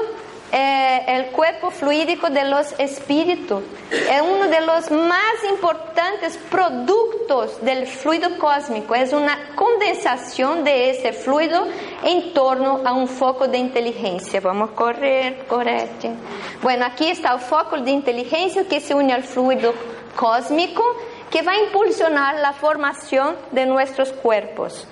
[0.52, 3.64] eh, el cuerpo fluídico de los espíritus.
[3.91, 8.95] Es uno de los más importantes productos del fluido cósmico.
[8.95, 11.68] Es una condensación de ese fluido
[12.04, 14.39] en torno a un foco de inteligencia.
[14.39, 15.89] Vamos a correr, correr.
[16.62, 19.74] Bueno, aquí está el foco de inteligencia que se une al fluido
[20.16, 20.84] cósmico
[21.30, 24.88] que va a impulsionar la formación de nuestros cuerpos.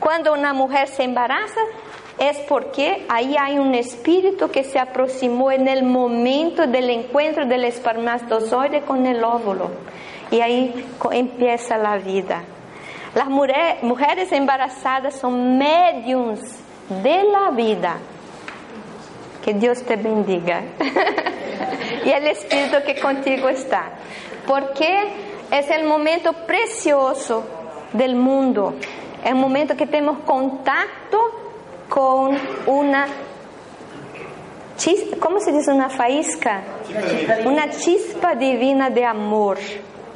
[0.00, 1.60] Cuando una mujer se embaraza,
[2.18, 7.64] es porque ahí hay un espíritu que se aproximó en el momento del encuentro del
[7.64, 9.70] espermatozoide con el óvulo.
[10.30, 12.42] Y ahí empieza la vida.
[13.14, 16.40] Las mujeres embarazadas son mediums
[17.02, 17.96] de la vida.
[19.44, 20.62] Que Dios te bendiga.
[22.04, 23.90] y el espíritu que contigo está.
[24.46, 24.88] Porque
[25.50, 27.44] es el momento precioso
[27.92, 28.74] del mundo.
[29.24, 31.43] El momento que tenemos contacto
[31.88, 33.06] con una
[34.76, 35.70] chispa, ¿cómo se dice?
[35.72, 36.62] Una faísca,
[37.44, 39.58] una chispa divina de amor,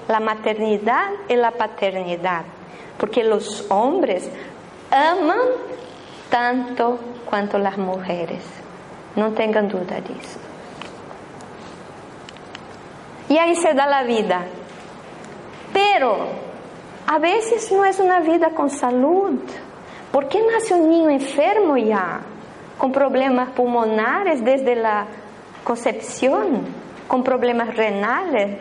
[0.09, 2.45] la maternidad y la paternidad,
[2.99, 4.31] porque los hombres
[4.91, 5.39] aman
[6.31, 8.43] tanto cuanto las mujeres,
[9.17, 10.39] no tengan duda de eso.
[13.29, 14.47] Y ahí se da la vida,
[15.73, 16.17] pero
[17.07, 19.41] a veces no es una vida con salud.
[20.13, 22.21] ¿Por qué nace un niño enfermo ya,
[22.79, 25.07] con problemas pulmonares desde la
[25.63, 26.63] concepción,
[27.07, 28.59] con problemas renales?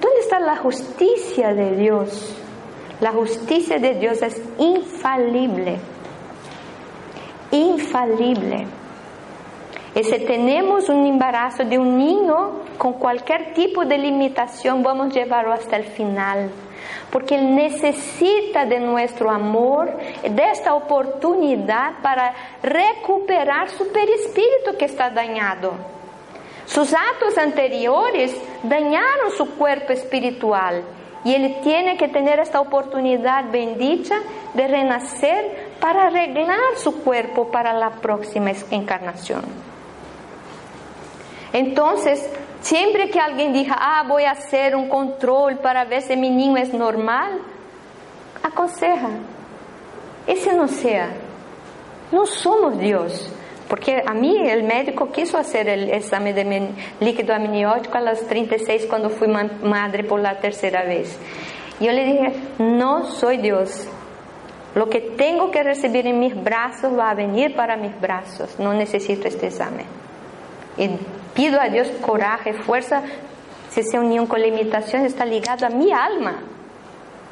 [0.00, 2.36] ¿Dónde está la justicia de Dios?
[3.00, 5.78] La justicia de Dios es infalible,
[7.52, 8.66] infalible.
[9.94, 15.10] Y si tenemos un embarazo de un niño con cualquier tipo de limitación, vamos a
[15.10, 16.50] llevarlo hasta el final
[17.12, 19.92] porque Él necesita de nuestro amor,
[20.22, 25.74] de esta oportunidad para recuperar su perispíritu que está dañado.
[26.64, 30.82] Sus actos anteriores dañaron su cuerpo espiritual
[31.22, 34.16] y Él tiene que tener esta oportunidad bendita
[34.54, 39.71] de renacer para arreglar su cuerpo para la próxima encarnación.
[41.52, 42.28] Entonces,
[42.62, 46.56] Siempre que alguien diga, ah, voy a hacer un control para ver si mi niño
[46.56, 47.40] es normal,
[48.40, 49.10] aconseja,
[50.28, 51.08] ese no sea.
[52.12, 53.34] No somos Dios.
[53.68, 58.86] Porque a mí el médico quiso hacer el examen de líquido amniótico a las 36
[58.86, 61.18] cuando fui madre por la tercera vez.
[61.80, 63.88] Yo le dije, no soy Dios.
[64.76, 68.56] Lo que tengo que recibir en mis brazos va a venir para mis brazos.
[68.60, 69.86] No necesito este examen.
[70.76, 70.90] Y
[71.34, 73.02] pido a Dios coraje, fuerza.
[73.70, 76.40] Si ese unión con limitación está ligado a mi alma.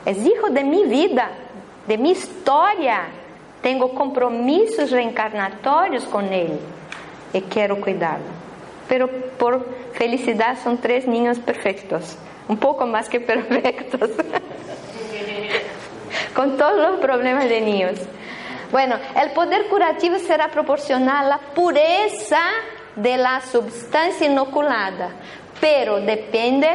[0.05, 1.31] Es hijo de mi vida,
[1.87, 3.09] de mi historia.
[3.63, 6.59] Tengo compromisos reencarnatorios con Él
[7.33, 8.41] y quiero cuidarlo.
[8.89, 12.17] Pero por felicidad son tres niños perfectos,
[12.49, 14.11] un poco más que perfectos,
[16.35, 18.01] con todos los problemas de niños.
[18.73, 22.41] Bueno, el poder curativo será proporcional a la pureza
[22.97, 25.11] de la sustancia inoculada,
[25.61, 26.69] pero depende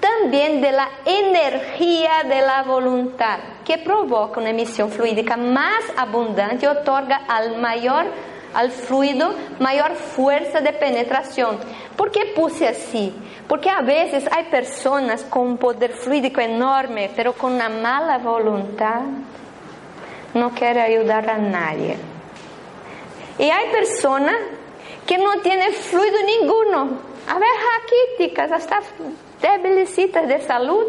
[0.00, 6.68] también de la energía de la voluntad, que provoca una emisión fluídica más abundante y
[6.68, 8.06] otorga al mayor
[8.54, 11.58] al fluido mayor fuerza de penetración.
[11.94, 13.14] ¿Por qué puse así?
[13.46, 19.02] Porque a veces hay personas con un poder fluídico enorme, pero con una mala voluntad,
[20.32, 21.96] no quiere ayudar a nadie.
[23.38, 24.36] Y hay personas
[25.06, 26.98] que no tiene fluido ninguno.
[27.28, 27.48] A ver,
[28.18, 28.80] raquíticas, hasta
[29.40, 30.84] debilicitas de salud,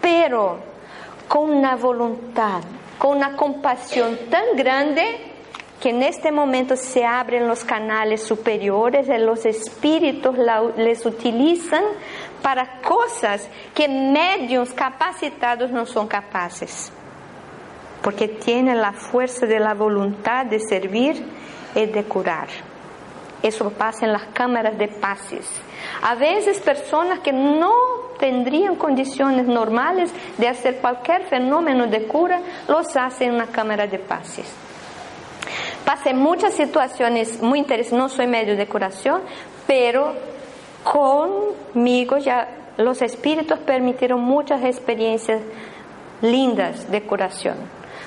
[0.00, 0.58] pero
[1.26, 2.62] con una voluntad,
[2.98, 5.28] con una compasión tan grande
[5.80, 10.36] que en este momento se abren los canales superiores y los espíritus
[10.76, 11.84] les utilizan
[12.42, 16.90] para cosas que medios capacitados no son capaces,
[18.02, 21.24] porque tienen la fuerza de la voluntad de servir
[21.74, 22.48] y de curar.
[23.42, 25.48] Eso pasa en las cámaras de pases.
[26.02, 27.72] A veces personas que no
[28.18, 33.98] tendrían condiciones normales de hacer cualquier fenómeno de cura, los hacen en una cámara de
[33.98, 34.52] pases.
[35.84, 39.22] Pasé muchas situaciones muy interesantes, no soy medio de curación,
[39.66, 40.14] pero
[40.84, 45.40] conmigo ya los espíritus permitieron muchas experiencias
[46.20, 47.56] lindas de curación.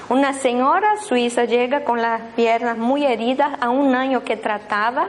[0.10, 5.08] Una señora suiza llega con las piernas muy heridas a un año que trataba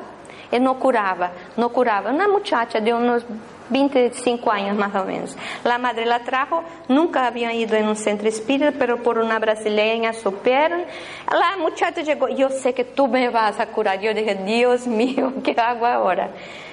[0.52, 2.10] y no curaba, no curaba.
[2.10, 3.24] Una muchacha de unos
[3.70, 5.36] 25 años más o menos.
[5.64, 10.12] La madre la trajo, nunca había ido en un centro espírita, pero por una brasileña
[10.12, 10.84] supieron.
[11.30, 13.98] La muchacha llegó, yo sé que tú me vas a curar.
[14.00, 16.30] Yo dije, Dios mío, ¿qué hago ahora?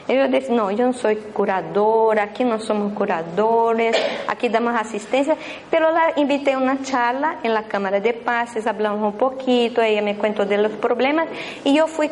[0.08, 3.96] Y yo dije, no, yo no soy curadora, aquí no somos curadores,
[4.28, 5.36] aquí damos asistencia,
[5.70, 10.02] pero la invité a una charla en la Cámara de Pases, hablamos un poquito, ella
[10.02, 11.28] me cuento de los problemas
[11.64, 12.10] y yo fui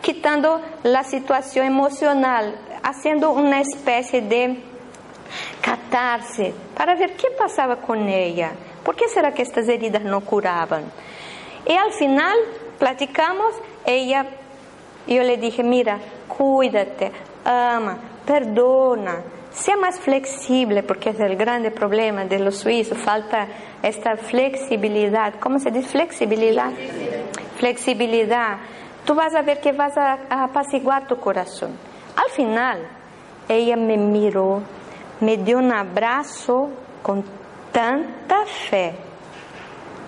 [0.00, 4.62] quitando la situación emocional, haciendo una especie de
[5.60, 8.52] tratarse, para ver qué pasaba con ella.
[8.84, 10.84] ¿Por qué será que estas heridas no curaban?
[11.66, 12.36] Y al final
[12.78, 14.26] platicamos, ella,
[15.06, 17.12] yo le dije, mira, cuídate,
[17.44, 19.18] ama, perdona,
[19.52, 23.46] sea más flexible, porque es el grande problema de los suizos, falta
[23.82, 25.34] esta flexibilidad.
[25.40, 26.70] ¿Cómo se dice flexibilidad?
[27.58, 28.58] Flexibilidad.
[29.10, 31.76] Tú vas a ver que vas a, a apaciguar tu corazón.
[32.14, 32.78] Al final,
[33.48, 34.62] ella me miró,
[35.18, 36.70] me dio un abrazo
[37.02, 37.24] con
[37.72, 38.94] tanta fe.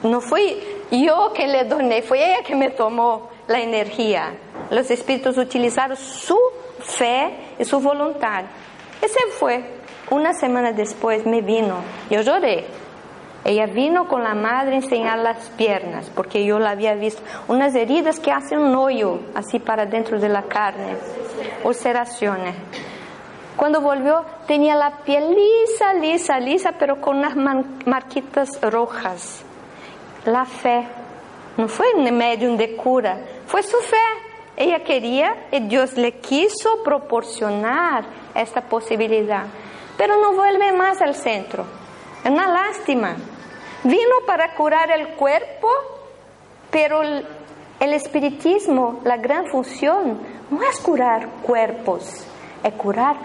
[0.05, 0.57] No fui
[0.93, 4.35] yo que le doné, fue ella que me tomó la energía.
[4.71, 6.39] Los espíritus utilizaron su
[6.79, 8.45] fe y su voluntad.
[9.05, 9.65] Y se fue.
[10.11, 11.79] Una semana después me vino.
[12.09, 12.67] Yo lloré.
[13.45, 17.23] Ella vino con la madre a enseñar las piernas, porque yo la había visto.
[17.49, 20.97] Unas heridas que hacen un hoyo así para dentro de la carne.
[21.65, 22.55] Ulceraciones.
[23.57, 27.35] Cuando volvió tenía la piel lisa, lisa, lisa, pero con unas
[27.85, 29.45] marquitas rojas.
[30.25, 30.87] La fe.
[31.57, 33.97] No fue un medium de cura, fue su fe.
[34.57, 39.47] Ella quería y Dios le quiso proporcionar esta posibilidad.
[39.99, 41.65] Pero no vuelve más al centro.
[42.25, 43.17] Es una lástima.
[43.85, 45.69] Vino para curar el cuerpo,
[46.71, 50.21] pero el, espiritismo, la gran función,
[50.51, 52.25] no es curar cuerpos,
[52.63, 53.17] es curar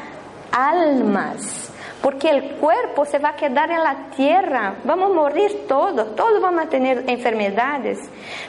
[0.52, 6.16] almas, porque el cuerpo se va a quedar en la tierra, vamos a morir todos,
[6.16, 8.00] todos vamos a tener enfermedades,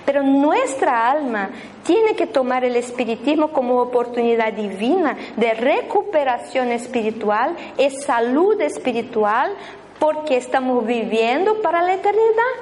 [0.07, 1.51] pero nuestra alma
[1.85, 9.53] tiene que tomar el espiritismo como oportunidad divina de recuperación espiritual y salud espiritual,
[9.99, 12.55] porque estamos viviendo para la eternidad.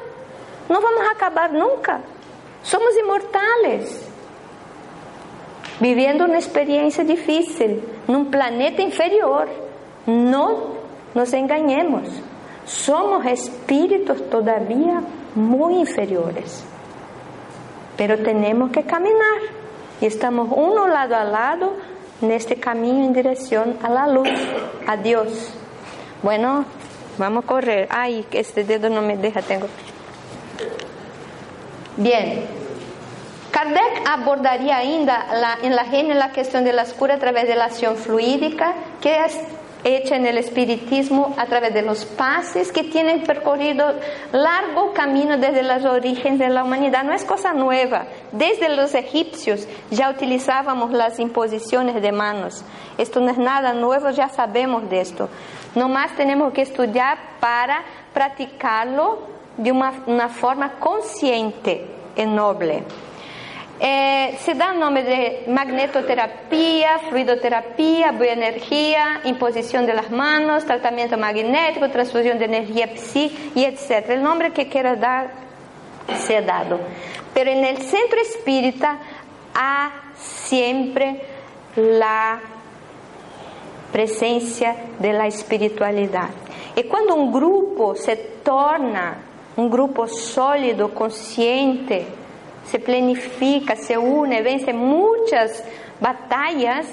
[0.68, 2.00] No vamos a acabar nunca.
[2.62, 4.06] Somos inmortales
[5.80, 9.48] viviendo una experiencia difícil, en un planeta inferior.
[10.06, 10.76] No
[11.14, 12.08] nos engañemos,
[12.64, 15.02] somos espíritus todavía
[15.34, 16.64] muy inferiores,
[17.96, 19.40] pero tenemos que caminar
[20.00, 21.72] y estamos uno lado a lado
[22.22, 24.28] en este camino en dirección a la luz,
[24.86, 25.52] a Dios.
[26.22, 26.64] Bueno,
[27.18, 27.88] vamos a correr.
[27.90, 29.66] Ay, este dedo no me deja, tengo.
[31.96, 32.44] Bien.
[33.50, 35.26] Kardec abordaría ainda
[35.62, 39.24] en la genia la cuestión de la cura a través de la acción fluídica, que
[39.24, 39.40] es
[39.82, 43.94] hecha en el espiritismo a través de los pases que tienen percorrido
[44.32, 47.04] largo camino desde los orígenes de la humanidad.
[47.04, 48.06] No es cosa nueva.
[48.32, 52.64] Desde los egipcios ya utilizábamos las imposiciones de manos.
[52.98, 55.28] Esto no es nada nuevo, ya sabemos de esto.
[55.76, 59.18] No más tenemos que estudiar para practicarlo
[59.58, 61.84] de una, forma consciente
[62.16, 62.82] y noble.
[63.78, 71.90] Eh, se da el nombre de magnetoterapia, fluidoterapia, bioenergía, imposición de las manos, tratamiento magnético,
[71.90, 74.08] transfusión de energía psi y etc.
[74.08, 75.30] El nombre que quiera dar
[76.16, 76.80] se ha dado.
[77.34, 78.96] Pero en el centro espírita
[79.54, 81.20] hay siempre
[81.76, 82.40] la
[83.92, 86.28] presencia de la espiritualidad.
[86.74, 89.18] Y cuando un grupo se torna
[89.56, 92.06] un grupo sólido, consciente,
[92.66, 95.64] se planifica, se une, vence muchas
[96.00, 96.86] batallas,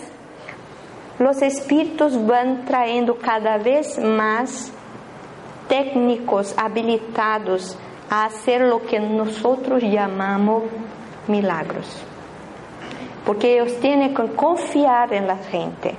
[1.19, 4.71] los espíritus van trayendo cada vez más
[5.67, 7.77] técnicos habilitados
[8.09, 10.63] a hacer lo que nosotros llamamos
[11.27, 12.03] milagros.
[13.25, 15.95] Porque ellos tienen que confiar en la gente,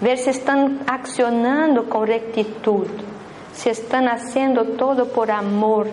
[0.00, 2.86] ver si están accionando con rectitud
[3.56, 5.88] se están haciendo todo por amor,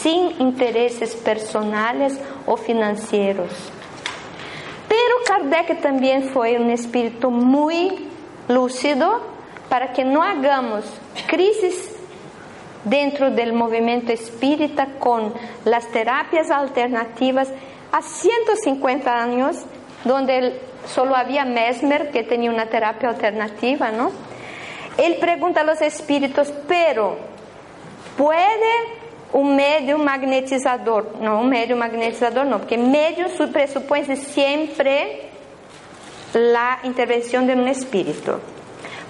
[0.00, 3.50] sin intereses personales o financieros.
[4.88, 8.08] Pero Kardec también fue un espíritu muy
[8.48, 9.20] lúcido
[9.68, 10.84] para que no hagamos
[11.26, 11.94] crisis
[12.84, 15.32] dentro del movimiento espírita con
[15.64, 17.48] las terapias alternativas
[17.92, 19.56] a 150 años,
[20.04, 24.12] donde solo había Mesmer que tenía una terapia alternativa, ¿no?
[24.98, 27.16] Él pregunta a los espíritus, pero
[28.16, 29.00] ¿puede
[29.32, 31.16] un medio magnetizador?
[31.20, 35.30] No, un medio magnetizador no, porque medio presupone siempre
[36.34, 38.32] la intervención de un espíritu.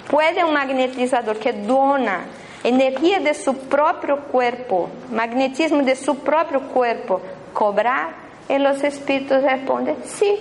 [0.09, 2.25] ¿Puede un magnetizador que dona
[2.63, 7.21] energía de su propio cuerpo, magnetismo de su propio cuerpo,
[7.53, 8.23] cobrar?
[8.49, 10.37] Y los espíritus responden, sí.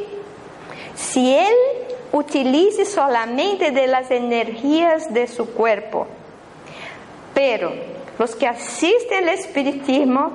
[0.95, 1.55] Si él
[2.13, 6.07] utilice solamente de las energías de su cuerpo.
[7.35, 7.73] Pero
[8.19, 10.31] los que asisten al espiritismo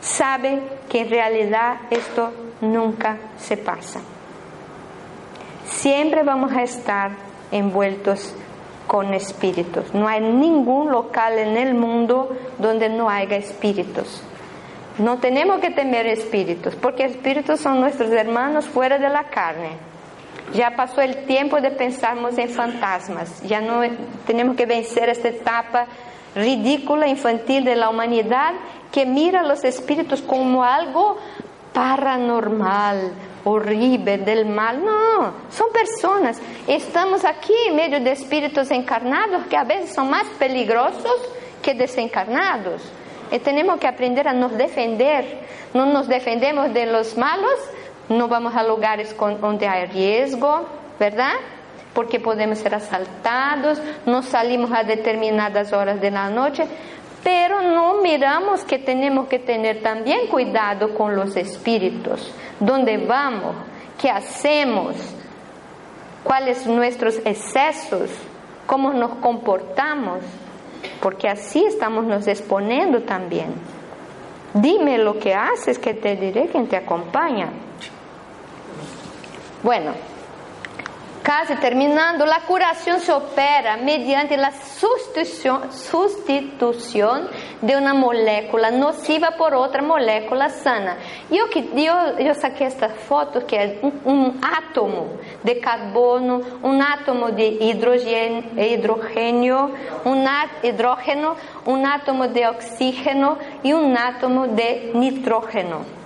[0.00, 4.00] saben que en realidad esto nunca se pasa.
[5.66, 7.12] Siempre vamos a estar
[7.52, 8.34] envueltos
[8.88, 9.94] con espíritus.
[9.94, 14.20] No hay ningún local en el mundo donde no haya espíritus.
[14.98, 19.89] No tenemos que temer espíritus, porque espíritus son nuestros hermanos fuera de la carne.
[20.52, 23.42] Ya pasó el tiempo de pensarmos en fantasmas.
[23.42, 23.82] Ya no
[24.26, 25.86] tenemos que vencer esta etapa
[26.34, 27.90] ridícula, infantil de la
[28.90, 31.16] que mira a los espíritus como algo
[31.72, 33.12] paranormal,
[33.44, 34.84] horrible, del mal.
[34.84, 36.40] No, son personas.
[36.66, 41.16] Estamos aquí en medio de espíritus encarnados que a veces son más peligrosos
[41.62, 42.82] que desencarnados.
[43.30, 45.48] Y tenemos que aprender a nos defender.
[45.72, 47.54] No nos defendemos de los malos,
[48.10, 50.66] no vamos a lugares donde hay riesgo,
[50.98, 51.34] ¿verdad?
[51.94, 56.64] Porque podemos ser asaltados, no salimos a determinadas horas de la noche,
[57.22, 63.54] pero no miramos que tenemos que tener también cuidado con los espíritus, dónde vamos,
[64.00, 64.96] qué hacemos,
[66.24, 68.10] cuáles nuestros excesos,
[68.66, 70.18] cómo nos comportamos,
[71.00, 73.54] porque así estamos nos exponiendo también.
[74.52, 77.50] Dime lo que haces que te diré quien te acompaña.
[79.62, 79.92] Bueno,
[81.22, 85.68] casi terminando, la curación se opera mediante la sustitución,
[87.60, 90.96] de una molécula nociva por otra molécula sana.
[91.30, 91.44] Yo,
[91.74, 93.72] yo, yo saqué esta foto que es
[94.04, 95.08] un, átomo
[95.42, 99.72] de carbono, un átomo de hidrógeno,
[100.04, 100.26] un
[100.62, 101.36] hidrógeno,
[101.66, 105.99] un átomo de oxígeno y un átomo de nitrógeno.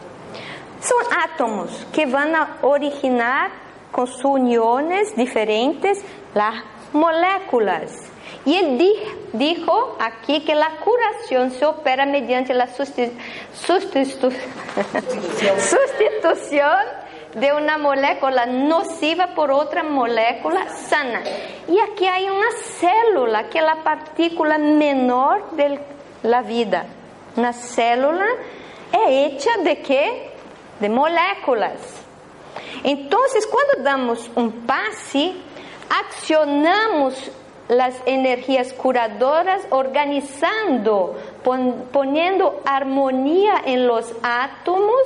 [0.84, 3.50] Son átomos que van a originar
[3.90, 6.04] con sus uniones diferentes
[6.34, 6.62] las
[6.92, 8.10] moléculas.
[8.44, 8.78] Y él
[9.32, 14.34] dijo aquí que la curación se opera mediante la sustitución
[17.34, 21.22] de una molécula nociva por otra molécula sana.
[21.66, 25.80] Y aquí hay una célula, que es la partícula menor de
[26.22, 26.84] la vida.
[27.36, 28.26] Una célula
[28.92, 30.33] es hecha de qué?
[30.80, 31.78] De moléculas.
[32.82, 35.32] Entonces, cuando damos un pase,
[35.88, 37.30] accionamos
[37.68, 41.16] las energías curadoras organizando,
[41.92, 45.00] poniendo armonía en los átomos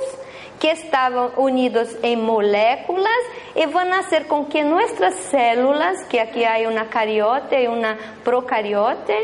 [0.59, 3.17] que estaban unidos en moléculas
[3.55, 7.97] y van a hacer con que nuestras células, que aquí hay una cariote y una
[8.25, 9.15] procariote,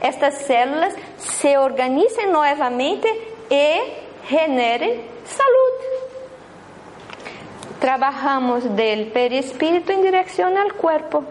[0.00, 3.08] estas células se organicen nuevamente
[3.50, 5.63] y generen salud
[7.84, 11.22] trabajamos del perispíritu en dirección al cuerpo,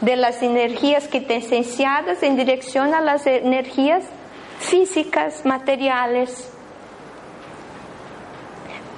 [0.00, 4.04] de las energías quintesenciadas en dirección a las energías
[4.58, 6.50] físicas, materiales.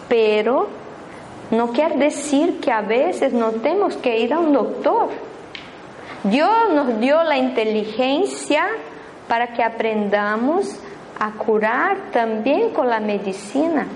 [0.09, 0.69] Pero
[1.51, 5.09] no quiere decir que a veces no tenemos que ir a un doctor.
[6.23, 8.69] Dios nos dio la inteligencia
[9.27, 10.79] para que aprendamos
[11.19, 13.89] a curar también con la medicina.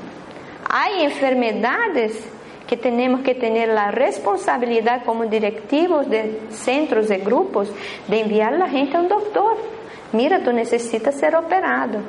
[0.68, 2.33] Hay enfermedades
[2.74, 7.72] que tenemos que tener la responsabilidad como directivos de centros, de grupos,
[8.08, 9.56] de enviar a la gente a un doctor.
[10.12, 12.00] Mira, tú necesitas ser operado.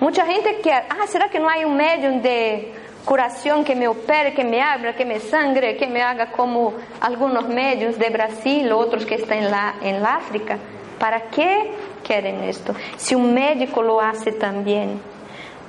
[0.00, 2.72] Mucha gente quer, ah, ¿será que no hay un medio de
[3.04, 7.48] curación que me opere, que me abra, que me sangre, que me haga como algunos
[7.48, 10.58] medios de Brasil, otros que están en la, en África?
[10.98, 11.70] ¿Para qué
[12.02, 12.74] quieren esto?
[12.96, 15.00] Si un médico lo hace también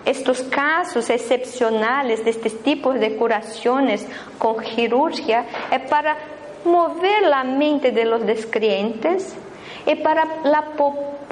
[0.05, 6.17] estos casos excepcionales de este tipo de curaciones con cirugía es para
[6.65, 9.35] mover la mente de los descreyentes
[9.85, 10.63] y para la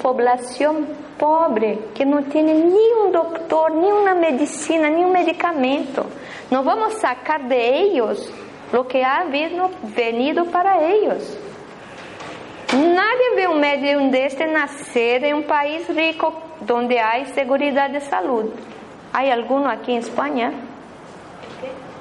[0.00, 0.86] población
[1.18, 6.06] pobre que no tiene ni un doctor, ni una medicina, ni un medicamento.
[6.50, 8.30] No vamos a sacar de ellos
[8.72, 11.36] lo que ha venido para ellos.
[12.72, 18.46] Nadie ve un médium deste nacer en un país rico donde hay seguridad de salud.
[19.12, 20.52] ¿Hay alguno aquí en España?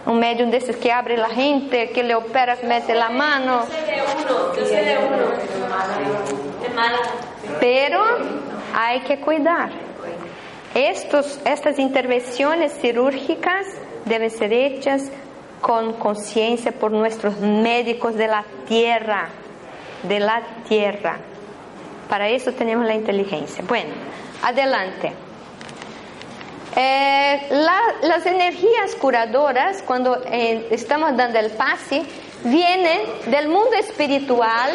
[0.06, 3.66] Un médium de esos que abre la gente, que le opera, mete la mano.
[3.66, 5.18] Yo sé de uno, yo sé de uno.
[6.66, 7.10] En Málaga.
[7.60, 8.02] Pero
[8.74, 9.70] hay que cuidar.
[10.74, 13.66] Estos, estas intervenciones cirúrgicas
[14.06, 15.12] deben ser hechas
[15.62, 19.30] con conciencia por nuestros médicos de la tierra
[20.04, 21.18] de la tierra.
[22.10, 23.64] Para eso tenemos la inteligencia.
[23.68, 23.92] Bueno,
[24.44, 25.14] adelante.
[26.76, 32.04] Eh, las energías curadoras, cuando eh, estamos dando el pase,
[32.44, 34.72] vienen del mundo espiritual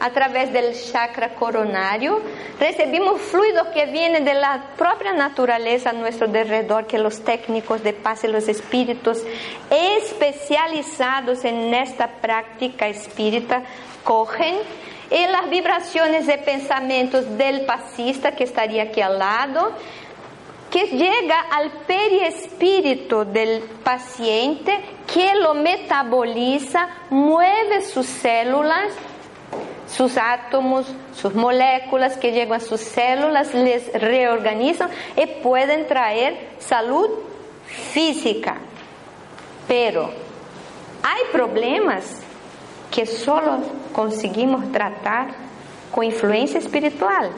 [0.00, 2.20] a través del chakra coronario,
[2.58, 7.92] recibimos fluidos que vienen de la propia naturaleza a nuestro alrededor, que los técnicos de
[7.92, 9.22] paz y los espíritus
[9.70, 13.62] especializados en esta práctica espírita
[14.04, 14.56] cogen
[15.10, 19.72] y las vibraciones de pensamientos del pasista que estaría aquí al lado,
[20.70, 24.78] que llega al perispíritu del paciente,
[25.12, 28.92] que lo metaboliza, mueve sus células,
[29.88, 37.08] sus átomos, sus moléculas que llegan a sus células, les reorganizan y pueden traer salud
[37.92, 38.56] física.
[39.68, 40.10] Pero
[41.02, 42.25] hay problemas
[42.90, 43.58] que solo
[43.92, 45.28] conseguimos tratar
[45.90, 47.30] con influencia espiritual.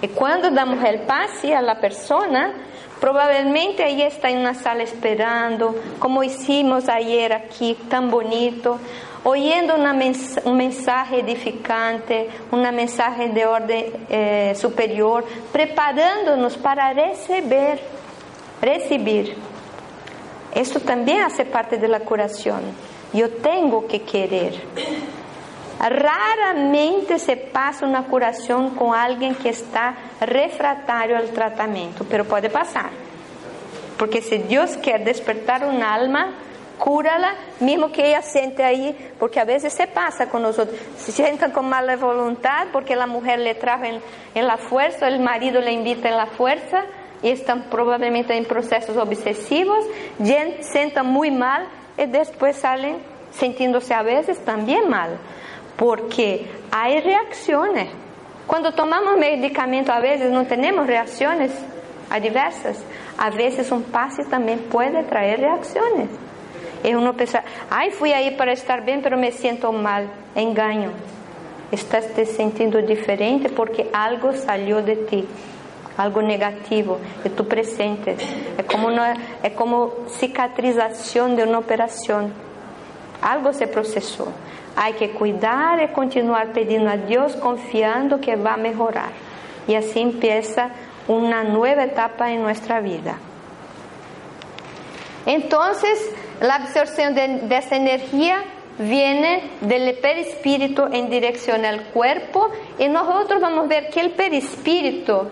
[0.00, 2.54] Y cuando damos el pase a la persona,
[3.00, 8.78] probablemente ahí está en una sala esperando, como hicimos ayer aquí, tan bonito,
[9.24, 9.74] oyendo
[10.44, 17.80] un mensaje edificante, una mensaje de orden eh, superior, preparándonos para recibir,
[18.62, 19.36] recibir.
[20.54, 22.60] Esto también hace parte de la curación.
[23.12, 24.54] Yo tengo que querer.
[25.80, 32.90] Raramente se pasa una curación con alguien que está refractario al tratamiento, pero puede pasar.
[33.96, 36.34] Porque si Dios quiere despertar un alma,
[36.78, 41.50] cúrala, mismo que ella siente ahí, porque a veces se pasa con nosotros, se sientan
[41.52, 46.08] con mala voluntad porque la mujer le trajo en, la fuerza, el marido le invita
[46.08, 46.84] en la fuerza
[47.22, 49.84] y están probablemente en procesos obsesivos,
[50.60, 51.66] sientan muy mal
[51.98, 52.96] y después salen
[53.32, 55.18] sintiéndose a veces también mal
[55.76, 57.88] porque hay reacciones.
[58.46, 61.52] Cuando tomamos medicamento a veces no tenemos reacciones
[62.10, 62.82] adversas.
[63.16, 66.08] A veces un pase también puede traer reacciones.
[66.84, 70.10] Y uno piensa, ay, fui ahí para estar bien, pero me siento mal.
[70.34, 70.90] Engaño.
[71.72, 75.26] Estás te sintiendo diferente porque algo salió de ti,
[75.98, 78.22] algo negativo, y tú presentes.
[78.56, 78.88] Es como,
[79.42, 82.32] es como cicatrización de una operación.
[83.20, 84.28] Algo se procesó.
[84.76, 89.10] Hay que cuidar y continuar pidiendo a Dios confiando que va a mejorar.
[89.66, 90.70] Y así empieza
[91.08, 93.18] una nueva etapa en nuestra vida.
[95.26, 95.98] Entonces,
[96.40, 98.44] la absorción de, de esta energía
[98.78, 105.22] viene del perispíritu en dirección al cuerpo y nosotros vamos a ver que el perispíritu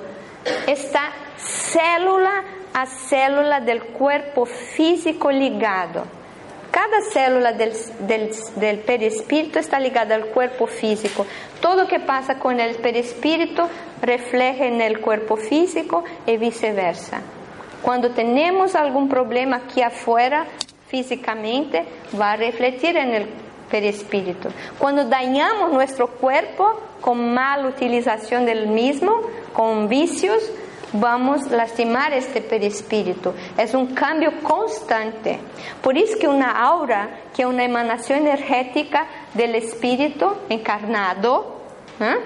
[0.67, 6.05] está célula a célula del cuerpo físico ligado.
[6.71, 11.25] Cada célula del, del, del, perispíritu está ligada al cuerpo físico.
[11.61, 13.63] Todo lo que pasa con el perispíritu
[14.03, 17.23] refleja en el cuerpo físico y viceversa.
[17.81, 20.45] Cuando tenemos algún problema aquí afuera,
[20.89, 21.85] físicamente,
[22.21, 23.29] va a refletir en el
[23.71, 24.49] perispíritu.
[24.79, 29.21] Cuando dañamos nuestro cuerpo con mala utilización del mismo,
[29.53, 30.51] con vicios,
[30.93, 33.33] vamos a lastimar este perispíritu.
[33.57, 35.39] Es un cambio constante.
[35.83, 41.59] Por eso que una aura, que es una emanación energética del espíritu encarnado,
[42.01, 42.17] ¿eh?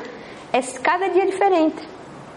[0.54, 1.82] es cada día diferente.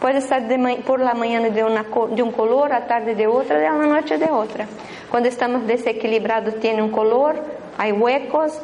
[0.02, 0.44] Puede estar
[0.86, 4.18] por la mañana de, una, de un color, a tarde de otra, de la noche
[4.18, 4.68] de otra.
[5.10, 7.42] Cuando estamos desequilibrados tiene un color,
[7.78, 8.60] hay huecos.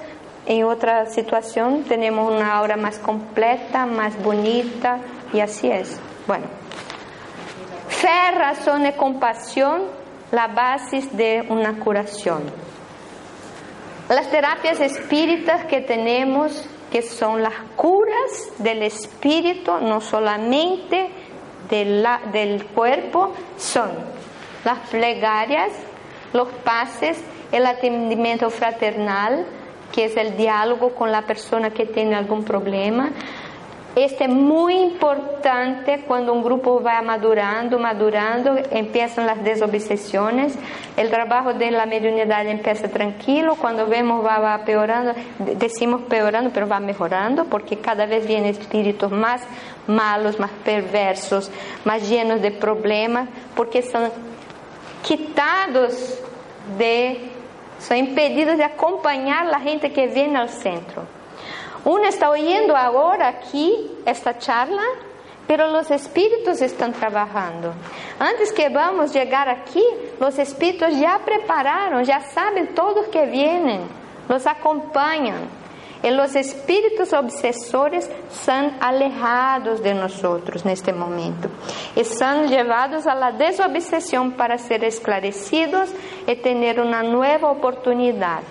[0.50, 4.98] En otra situación tenemos una aura más completa, más bonita
[5.32, 6.00] y así es.
[6.26, 6.48] Bueno.
[7.88, 9.84] Fe, razón y compasión,
[10.32, 12.42] la base de una curación.
[14.10, 21.12] Las terapias espíritas que tenemos, que son las curas del espíritu, no solamente
[21.70, 23.92] de la, del cuerpo, son
[24.66, 25.70] las plegarias,
[26.34, 29.46] los pases, el atendimiento fraternal,
[29.92, 33.12] que es el diálogo con la persona que tiene algún problema,
[33.96, 40.54] este es muy importante cuando un grupo va madurando, madurando, empiezan las desobsesiones,
[40.96, 46.68] el trabajo de la mediunidad empieza tranquilo, cuando vemos va, va peorando, decimos peorando, pero
[46.68, 49.42] va mejorando, porque cada vez vienen espíritus más
[49.88, 51.52] malos, más perversos,
[51.84, 54.12] más llenos de problemas, porque son
[55.02, 56.22] quitados
[56.78, 57.32] de,
[57.80, 61.04] son impedidos de acompañar la gente que viene al centro.
[61.86, 64.84] Uno está oyendo ahora aquí esta charla,
[65.48, 67.74] pero los espíritus están trabajando.
[68.20, 69.84] Antes que vamos llegar aquí,
[70.20, 73.82] los espíritus ya prepararon, ya saben todos que vienen,
[74.28, 75.59] los acompañan.
[76.02, 81.50] Y los espíritus obsesores son alejados de nosotros en este momento.
[81.96, 85.90] Y son llevados a la desobsesión para ser esclarecidos
[86.26, 88.42] y tener una nueva oportunidad.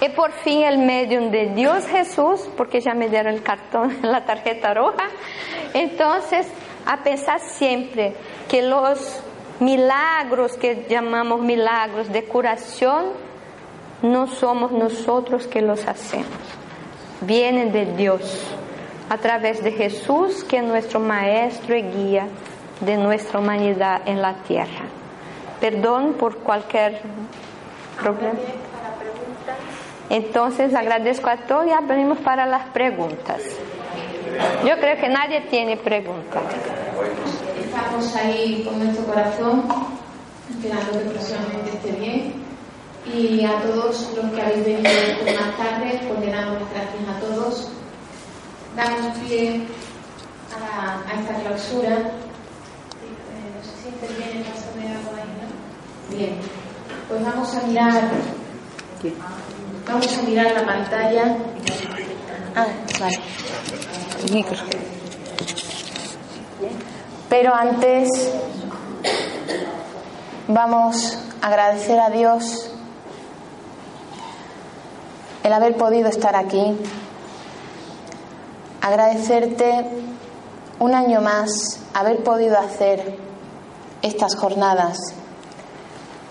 [0.00, 4.24] Y por fin el medium de Dios Jesús, porque ya me dieron el cartón, la
[4.24, 5.08] tarjeta roja.
[5.74, 6.48] Entonces,
[6.84, 8.14] a pensar siempre
[8.48, 9.22] que los
[9.60, 13.12] milagros que llamamos milagros de curación,
[14.02, 16.26] no somos nosotros que los hacemos.
[17.20, 18.42] Vienen de Dios,
[19.08, 22.26] a través de Jesús, que es nuestro maestro y guía
[22.80, 24.86] de nuestra humanidad en la tierra.
[25.60, 27.00] Perdón por cualquier
[28.00, 28.38] problema.
[30.10, 33.42] Entonces agradezco a todos y abrimos para las preguntas.
[34.66, 36.42] Yo creo que nadie tiene preguntas.
[37.64, 39.64] Estamos ahí con nuestro corazón,
[40.50, 42.51] esperando que próximamente esté bien.
[43.04, 44.90] Y a todos los que habéis venido
[45.40, 47.68] más tarde, pues le damos las gracias a todos.
[48.76, 49.62] Damos pie
[50.54, 51.98] a, esta clausura.
[51.98, 54.44] No sé si interviene,
[54.96, 56.16] algo ahí, ¿no?
[56.16, 56.36] Bien,
[57.08, 58.10] pues vamos a mirar.
[59.88, 61.36] Vamos a mirar la pantalla.
[62.54, 62.66] Ah,
[63.00, 63.18] vale.
[64.32, 64.56] Micro.
[67.28, 68.08] Pero antes
[70.46, 72.71] vamos a agradecer a Dios
[75.42, 76.76] el haber podido estar aquí.
[78.80, 79.86] Agradecerte
[80.78, 83.16] un año más haber podido hacer
[84.02, 84.98] estas jornadas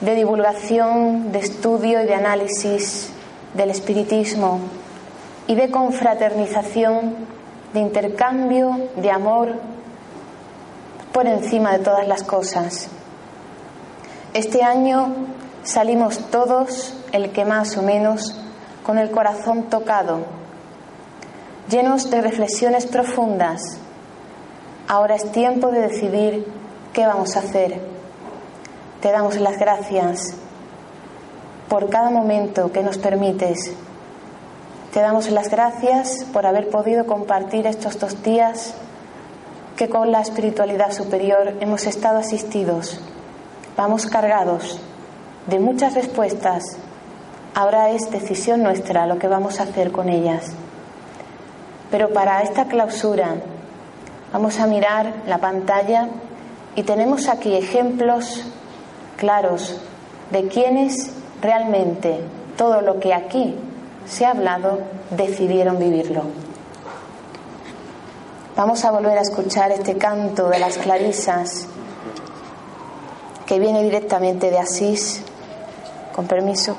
[0.01, 3.09] de divulgación, de estudio y de análisis
[3.53, 4.59] del espiritismo
[5.47, 7.15] y de confraternización,
[7.73, 9.55] de intercambio, de amor
[11.13, 12.89] por encima de todas las cosas.
[14.33, 15.13] Este año
[15.63, 18.40] salimos todos, el que más o menos,
[18.85, 20.25] con el corazón tocado,
[21.69, 23.61] llenos de reflexiones profundas.
[24.87, 26.45] Ahora es tiempo de decidir
[26.93, 27.79] qué vamos a hacer.
[29.01, 30.35] Te damos las gracias
[31.69, 33.73] por cada momento que nos permites.
[34.93, 38.73] Te damos las gracias por haber podido compartir estos dos días
[39.77, 42.99] que con la espiritualidad superior hemos estado asistidos.
[43.77, 44.81] Vamos cargados
[45.47, 46.61] de muchas respuestas.
[47.53, 50.51] Ahora es decisión nuestra lo que vamos a hacer con ellas.
[51.89, 53.35] Pero para esta clausura
[54.31, 56.07] vamos a mirar la pantalla
[56.75, 58.45] y tenemos aquí ejemplos
[59.17, 59.81] claros
[60.31, 62.21] de quienes realmente
[62.57, 63.55] todo lo que aquí
[64.05, 64.79] se ha hablado
[65.09, 66.23] decidieron vivirlo.
[68.55, 71.67] Vamos a volver a escuchar este canto de las clarisas
[73.45, 75.23] que viene directamente de Asís.
[76.13, 76.75] Con permiso.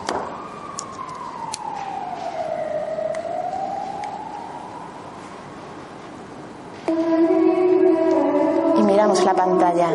[8.77, 9.89] Y miramos la pantalla.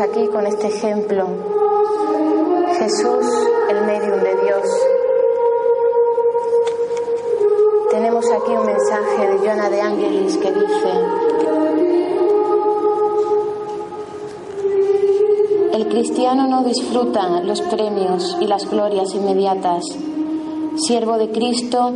[0.00, 1.26] Aquí con este ejemplo.
[2.78, 3.26] Jesús,
[3.70, 4.86] el medium de Dios.
[7.96, 10.90] tenemos aquí un mensaje de Joana de Angelis que dice,
[15.72, 19.82] el cristiano no disfruta los premios y las glorias inmediatas.
[20.76, 21.92] Siervo de Cristo,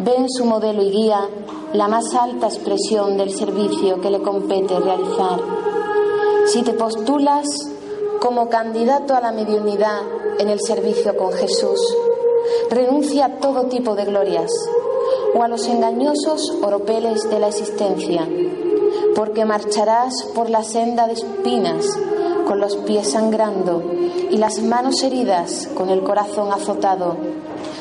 [0.00, 1.28] ve en su modelo y guía
[1.74, 5.55] la más alta expresión del servicio que le compete realizar.
[6.56, 7.44] Si te postulas
[8.18, 10.00] como candidato a la mediunidad
[10.38, 11.78] en el servicio con Jesús,
[12.70, 14.50] renuncia a todo tipo de glorias
[15.34, 18.26] o a los engañosos oropeles de la existencia,
[19.14, 21.84] porque marcharás por la senda de espinas
[22.46, 23.82] con los pies sangrando
[24.30, 27.18] y las manos heridas con el corazón azotado,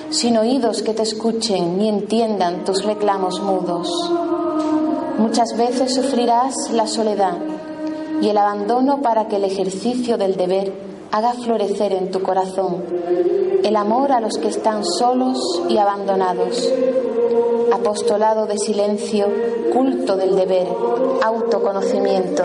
[0.10, 3.88] sin oídos que te escuchen ni entiendan tus reclamos mudos.
[5.18, 7.38] Muchas veces sufrirás la soledad
[8.22, 10.74] y el abandono para que el ejercicio del deber
[11.12, 12.84] haga florecer en tu corazón
[13.66, 16.72] el amor a los que están solos y abandonados.
[17.74, 19.26] Apostolado de silencio,
[19.74, 20.68] culto del deber,
[21.24, 22.44] autoconocimiento.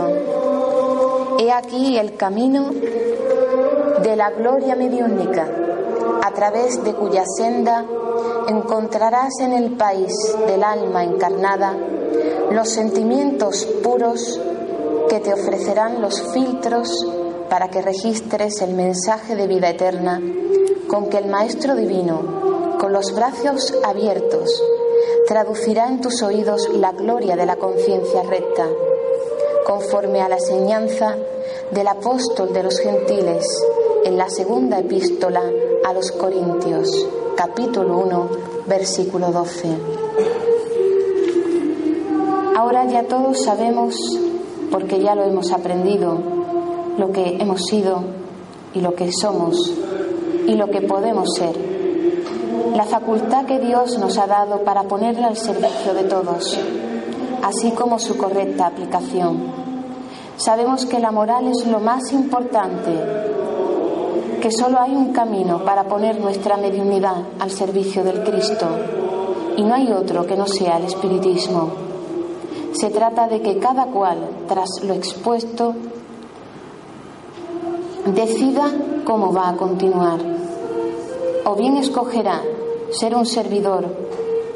[1.39, 2.71] He aquí el camino
[4.03, 5.47] de la gloria mediúnica,
[6.23, 7.85] a través de cuya senda
[8.49, 10.15] encontrarás en el país
[10.47, 11.77] del alma encarnada
[12.51, 14.41] los sentimientos puros
[15.11, 17.05] que te ofrecerán los filtros
[17.49, 20.23] para que registres el mensaje de vida eterna
[20.87, 24.63] con que el Maestro Divino, con los brazos abiertos,
[25.27, 28.69] traducirá en tus oídos la gloria de la conciencia recta,
[29.67, 31.17] conforme a la enseñanza
[31.73, 33.45] del apóstol de los gentiles
[34.05, 35.43] en la segunda epístola
[35.85, 36.89] a los Corintios,
[37.37, 38.29] capítulo 1,
[38.69, 39.69] versículo 12.
[42.55, 43.97] Ahora ya todos sabemos,
[44.71, 46.19] porque ya lo hemos aprendido,
[46.97, 48.03] lo que hemos sido
[48.75, 49.73] y lo que somos
[50.47, 51.57] y lo que podemos ser.
[52.75, 56.59] La facultad que Dios nos ha dado para ponerla al servicio de todos,
[57.43, 59.61] así como su correcta aplicación.
[60.37, 62.93] Sabemos que la moral es lo más importante,
[64.41, 68.67] que solo hay un camino para poner nuestra mediunidad al servicio del Cristo
[69.57, 71.90] y no hay otro que no sea el espiritismo.
[72.73, 74.19] Se trata de que cada cual,
[74.49, 75.75] tras lo expuesto,
[78.07, 78.71] decida
[79.05, 80.21] cómo va a continuar.
[81.45, 82.43] O bien escogerá
[82.91, 83.87] ser un servidor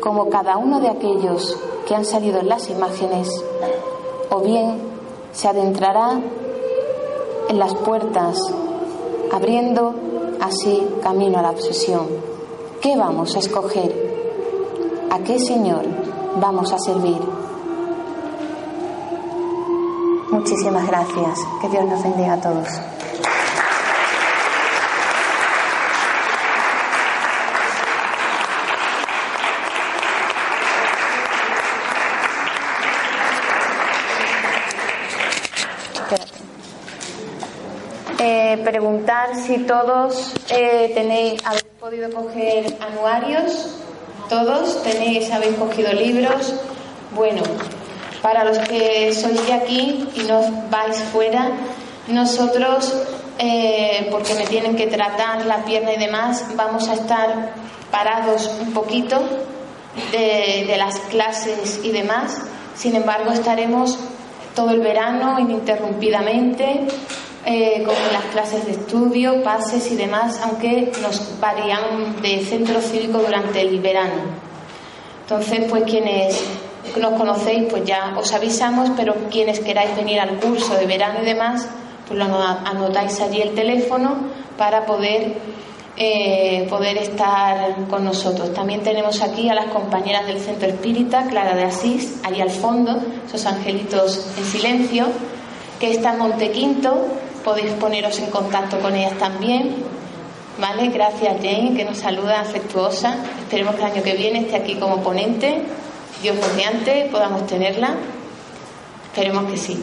[0.01, 3.29] como cada uno de aquellos que han salido en las imágenes,
[4.31, 4.79] o bien
[5.33, 6.21] se adentrará
[7.49, 8.39] en las puertas,
[9.33, 9.95] abriendo
[10.41, 12.07] así camino a la obsesión.
[12.81, 14.15] ¿Qué vamos a escoger?
[15.11, 15.85] ¿A qué Señor
[16.41, 17.21] vamos a servir?
[20.45, 21.39] Muchísimas gracias.
[21.63, 22.69] Que Dios nos bendiga a todos.
[38.19, 43.79] Eh, preguntar si todos eh, tenéis, habéis podido coger anuarios,
[44.29, 46.55] todos tenéis, habéis cogido libros.
[47.15, 47.41] Bueno,
[48.25, 50.41] para los que sois de aquí y no
[50.71, 51.51] vais fuera,
[52.09, 52.91] nosotros,
[53.39, 57.53] eh, porque me tienen que tratar la pierna y demás, vamos a estar
[57.91, 59.21] parados un poquito
[60.11, 62.39] de, las clases y demás.
[62.75, 63.99] Sin embargo, estaremos
[64.55, 66.87] todo el verano ininterrumpidamente
[67.45, 73.19] eh, con las clases de estudio, pases y demás, aunque nos varían de centro cívico
[73.19, 74.23] durante el verano.
[75.25, 76.43] Entonces, pues quienes
[76.97, 81.25] nos conocéis, pues ya os avisamos, pero quienes queráis venir al curso de verano y
[81.25, 81.67] demás,
[82.07, 84.17] pues lo anotáis allí el teléfono
[84.59, 85.35] para poder,
[85.97, 88.53] eh, poder estar con nosotros.
[88.53, 93.01] También tenemos aquí a las compañeras del Centro Espírita, Clara de Asís, allí al fondo,
[93.27, 95.07] esos angelitos en silencio,
[95.81, 97.07] que está en Montequinto,
[97.45, 99.95] podéis poneros en contacto con ellas también.
[100.57, 100.89] ¿Vale?
[100.89, 103.17] Gracias Jane, que nos saluda afectuosa.
[103.41, 105.63] Esperemos que el año que viene esté aquí como ponente.
[106.25, 107.97] Dios mediante, podamos tenerla.
[109.09, 109.83] Esperemos que sí.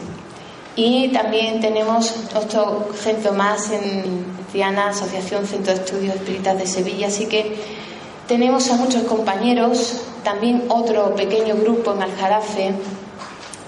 [0.74, 7.06] Y también tenemos otro centro más en Triana, Asociación Centro de Estudios Espíritas de Sevilla,
[7.06, 7.54] así que
[8.26, 12.72] tenemos a muchos compañeros, también otro pequeño grupo en Aljarafe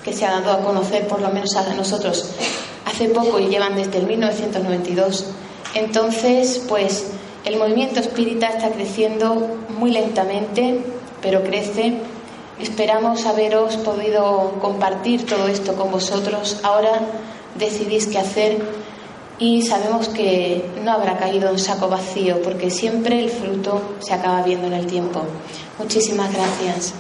[0.05, 2.31] que se ha dado a conocer, por lo menos a nosotros,
[2.87, 5.27] hace poco y llevan desde el 1992.
[5.77, 7.13] Entonces, pues
[7.45, 10.81] el movimiento espírita está creciendo muy lentamente,
[11.23, 12.14] pero crece.
[12.61, 16.61] Esperamos haberos podido compartir todo esto con vosotros.
[16.63, 17.01] Ahora
[17.59, 18.59] decidís qué hacer
[19.39, 24.43] y sabemos que no habrá caído en saco vacío porque siempre el fruto se acaba
[24.43, 25.23] viendo en el tiempo.
[25.79, 26.95] Muchísimas gracias.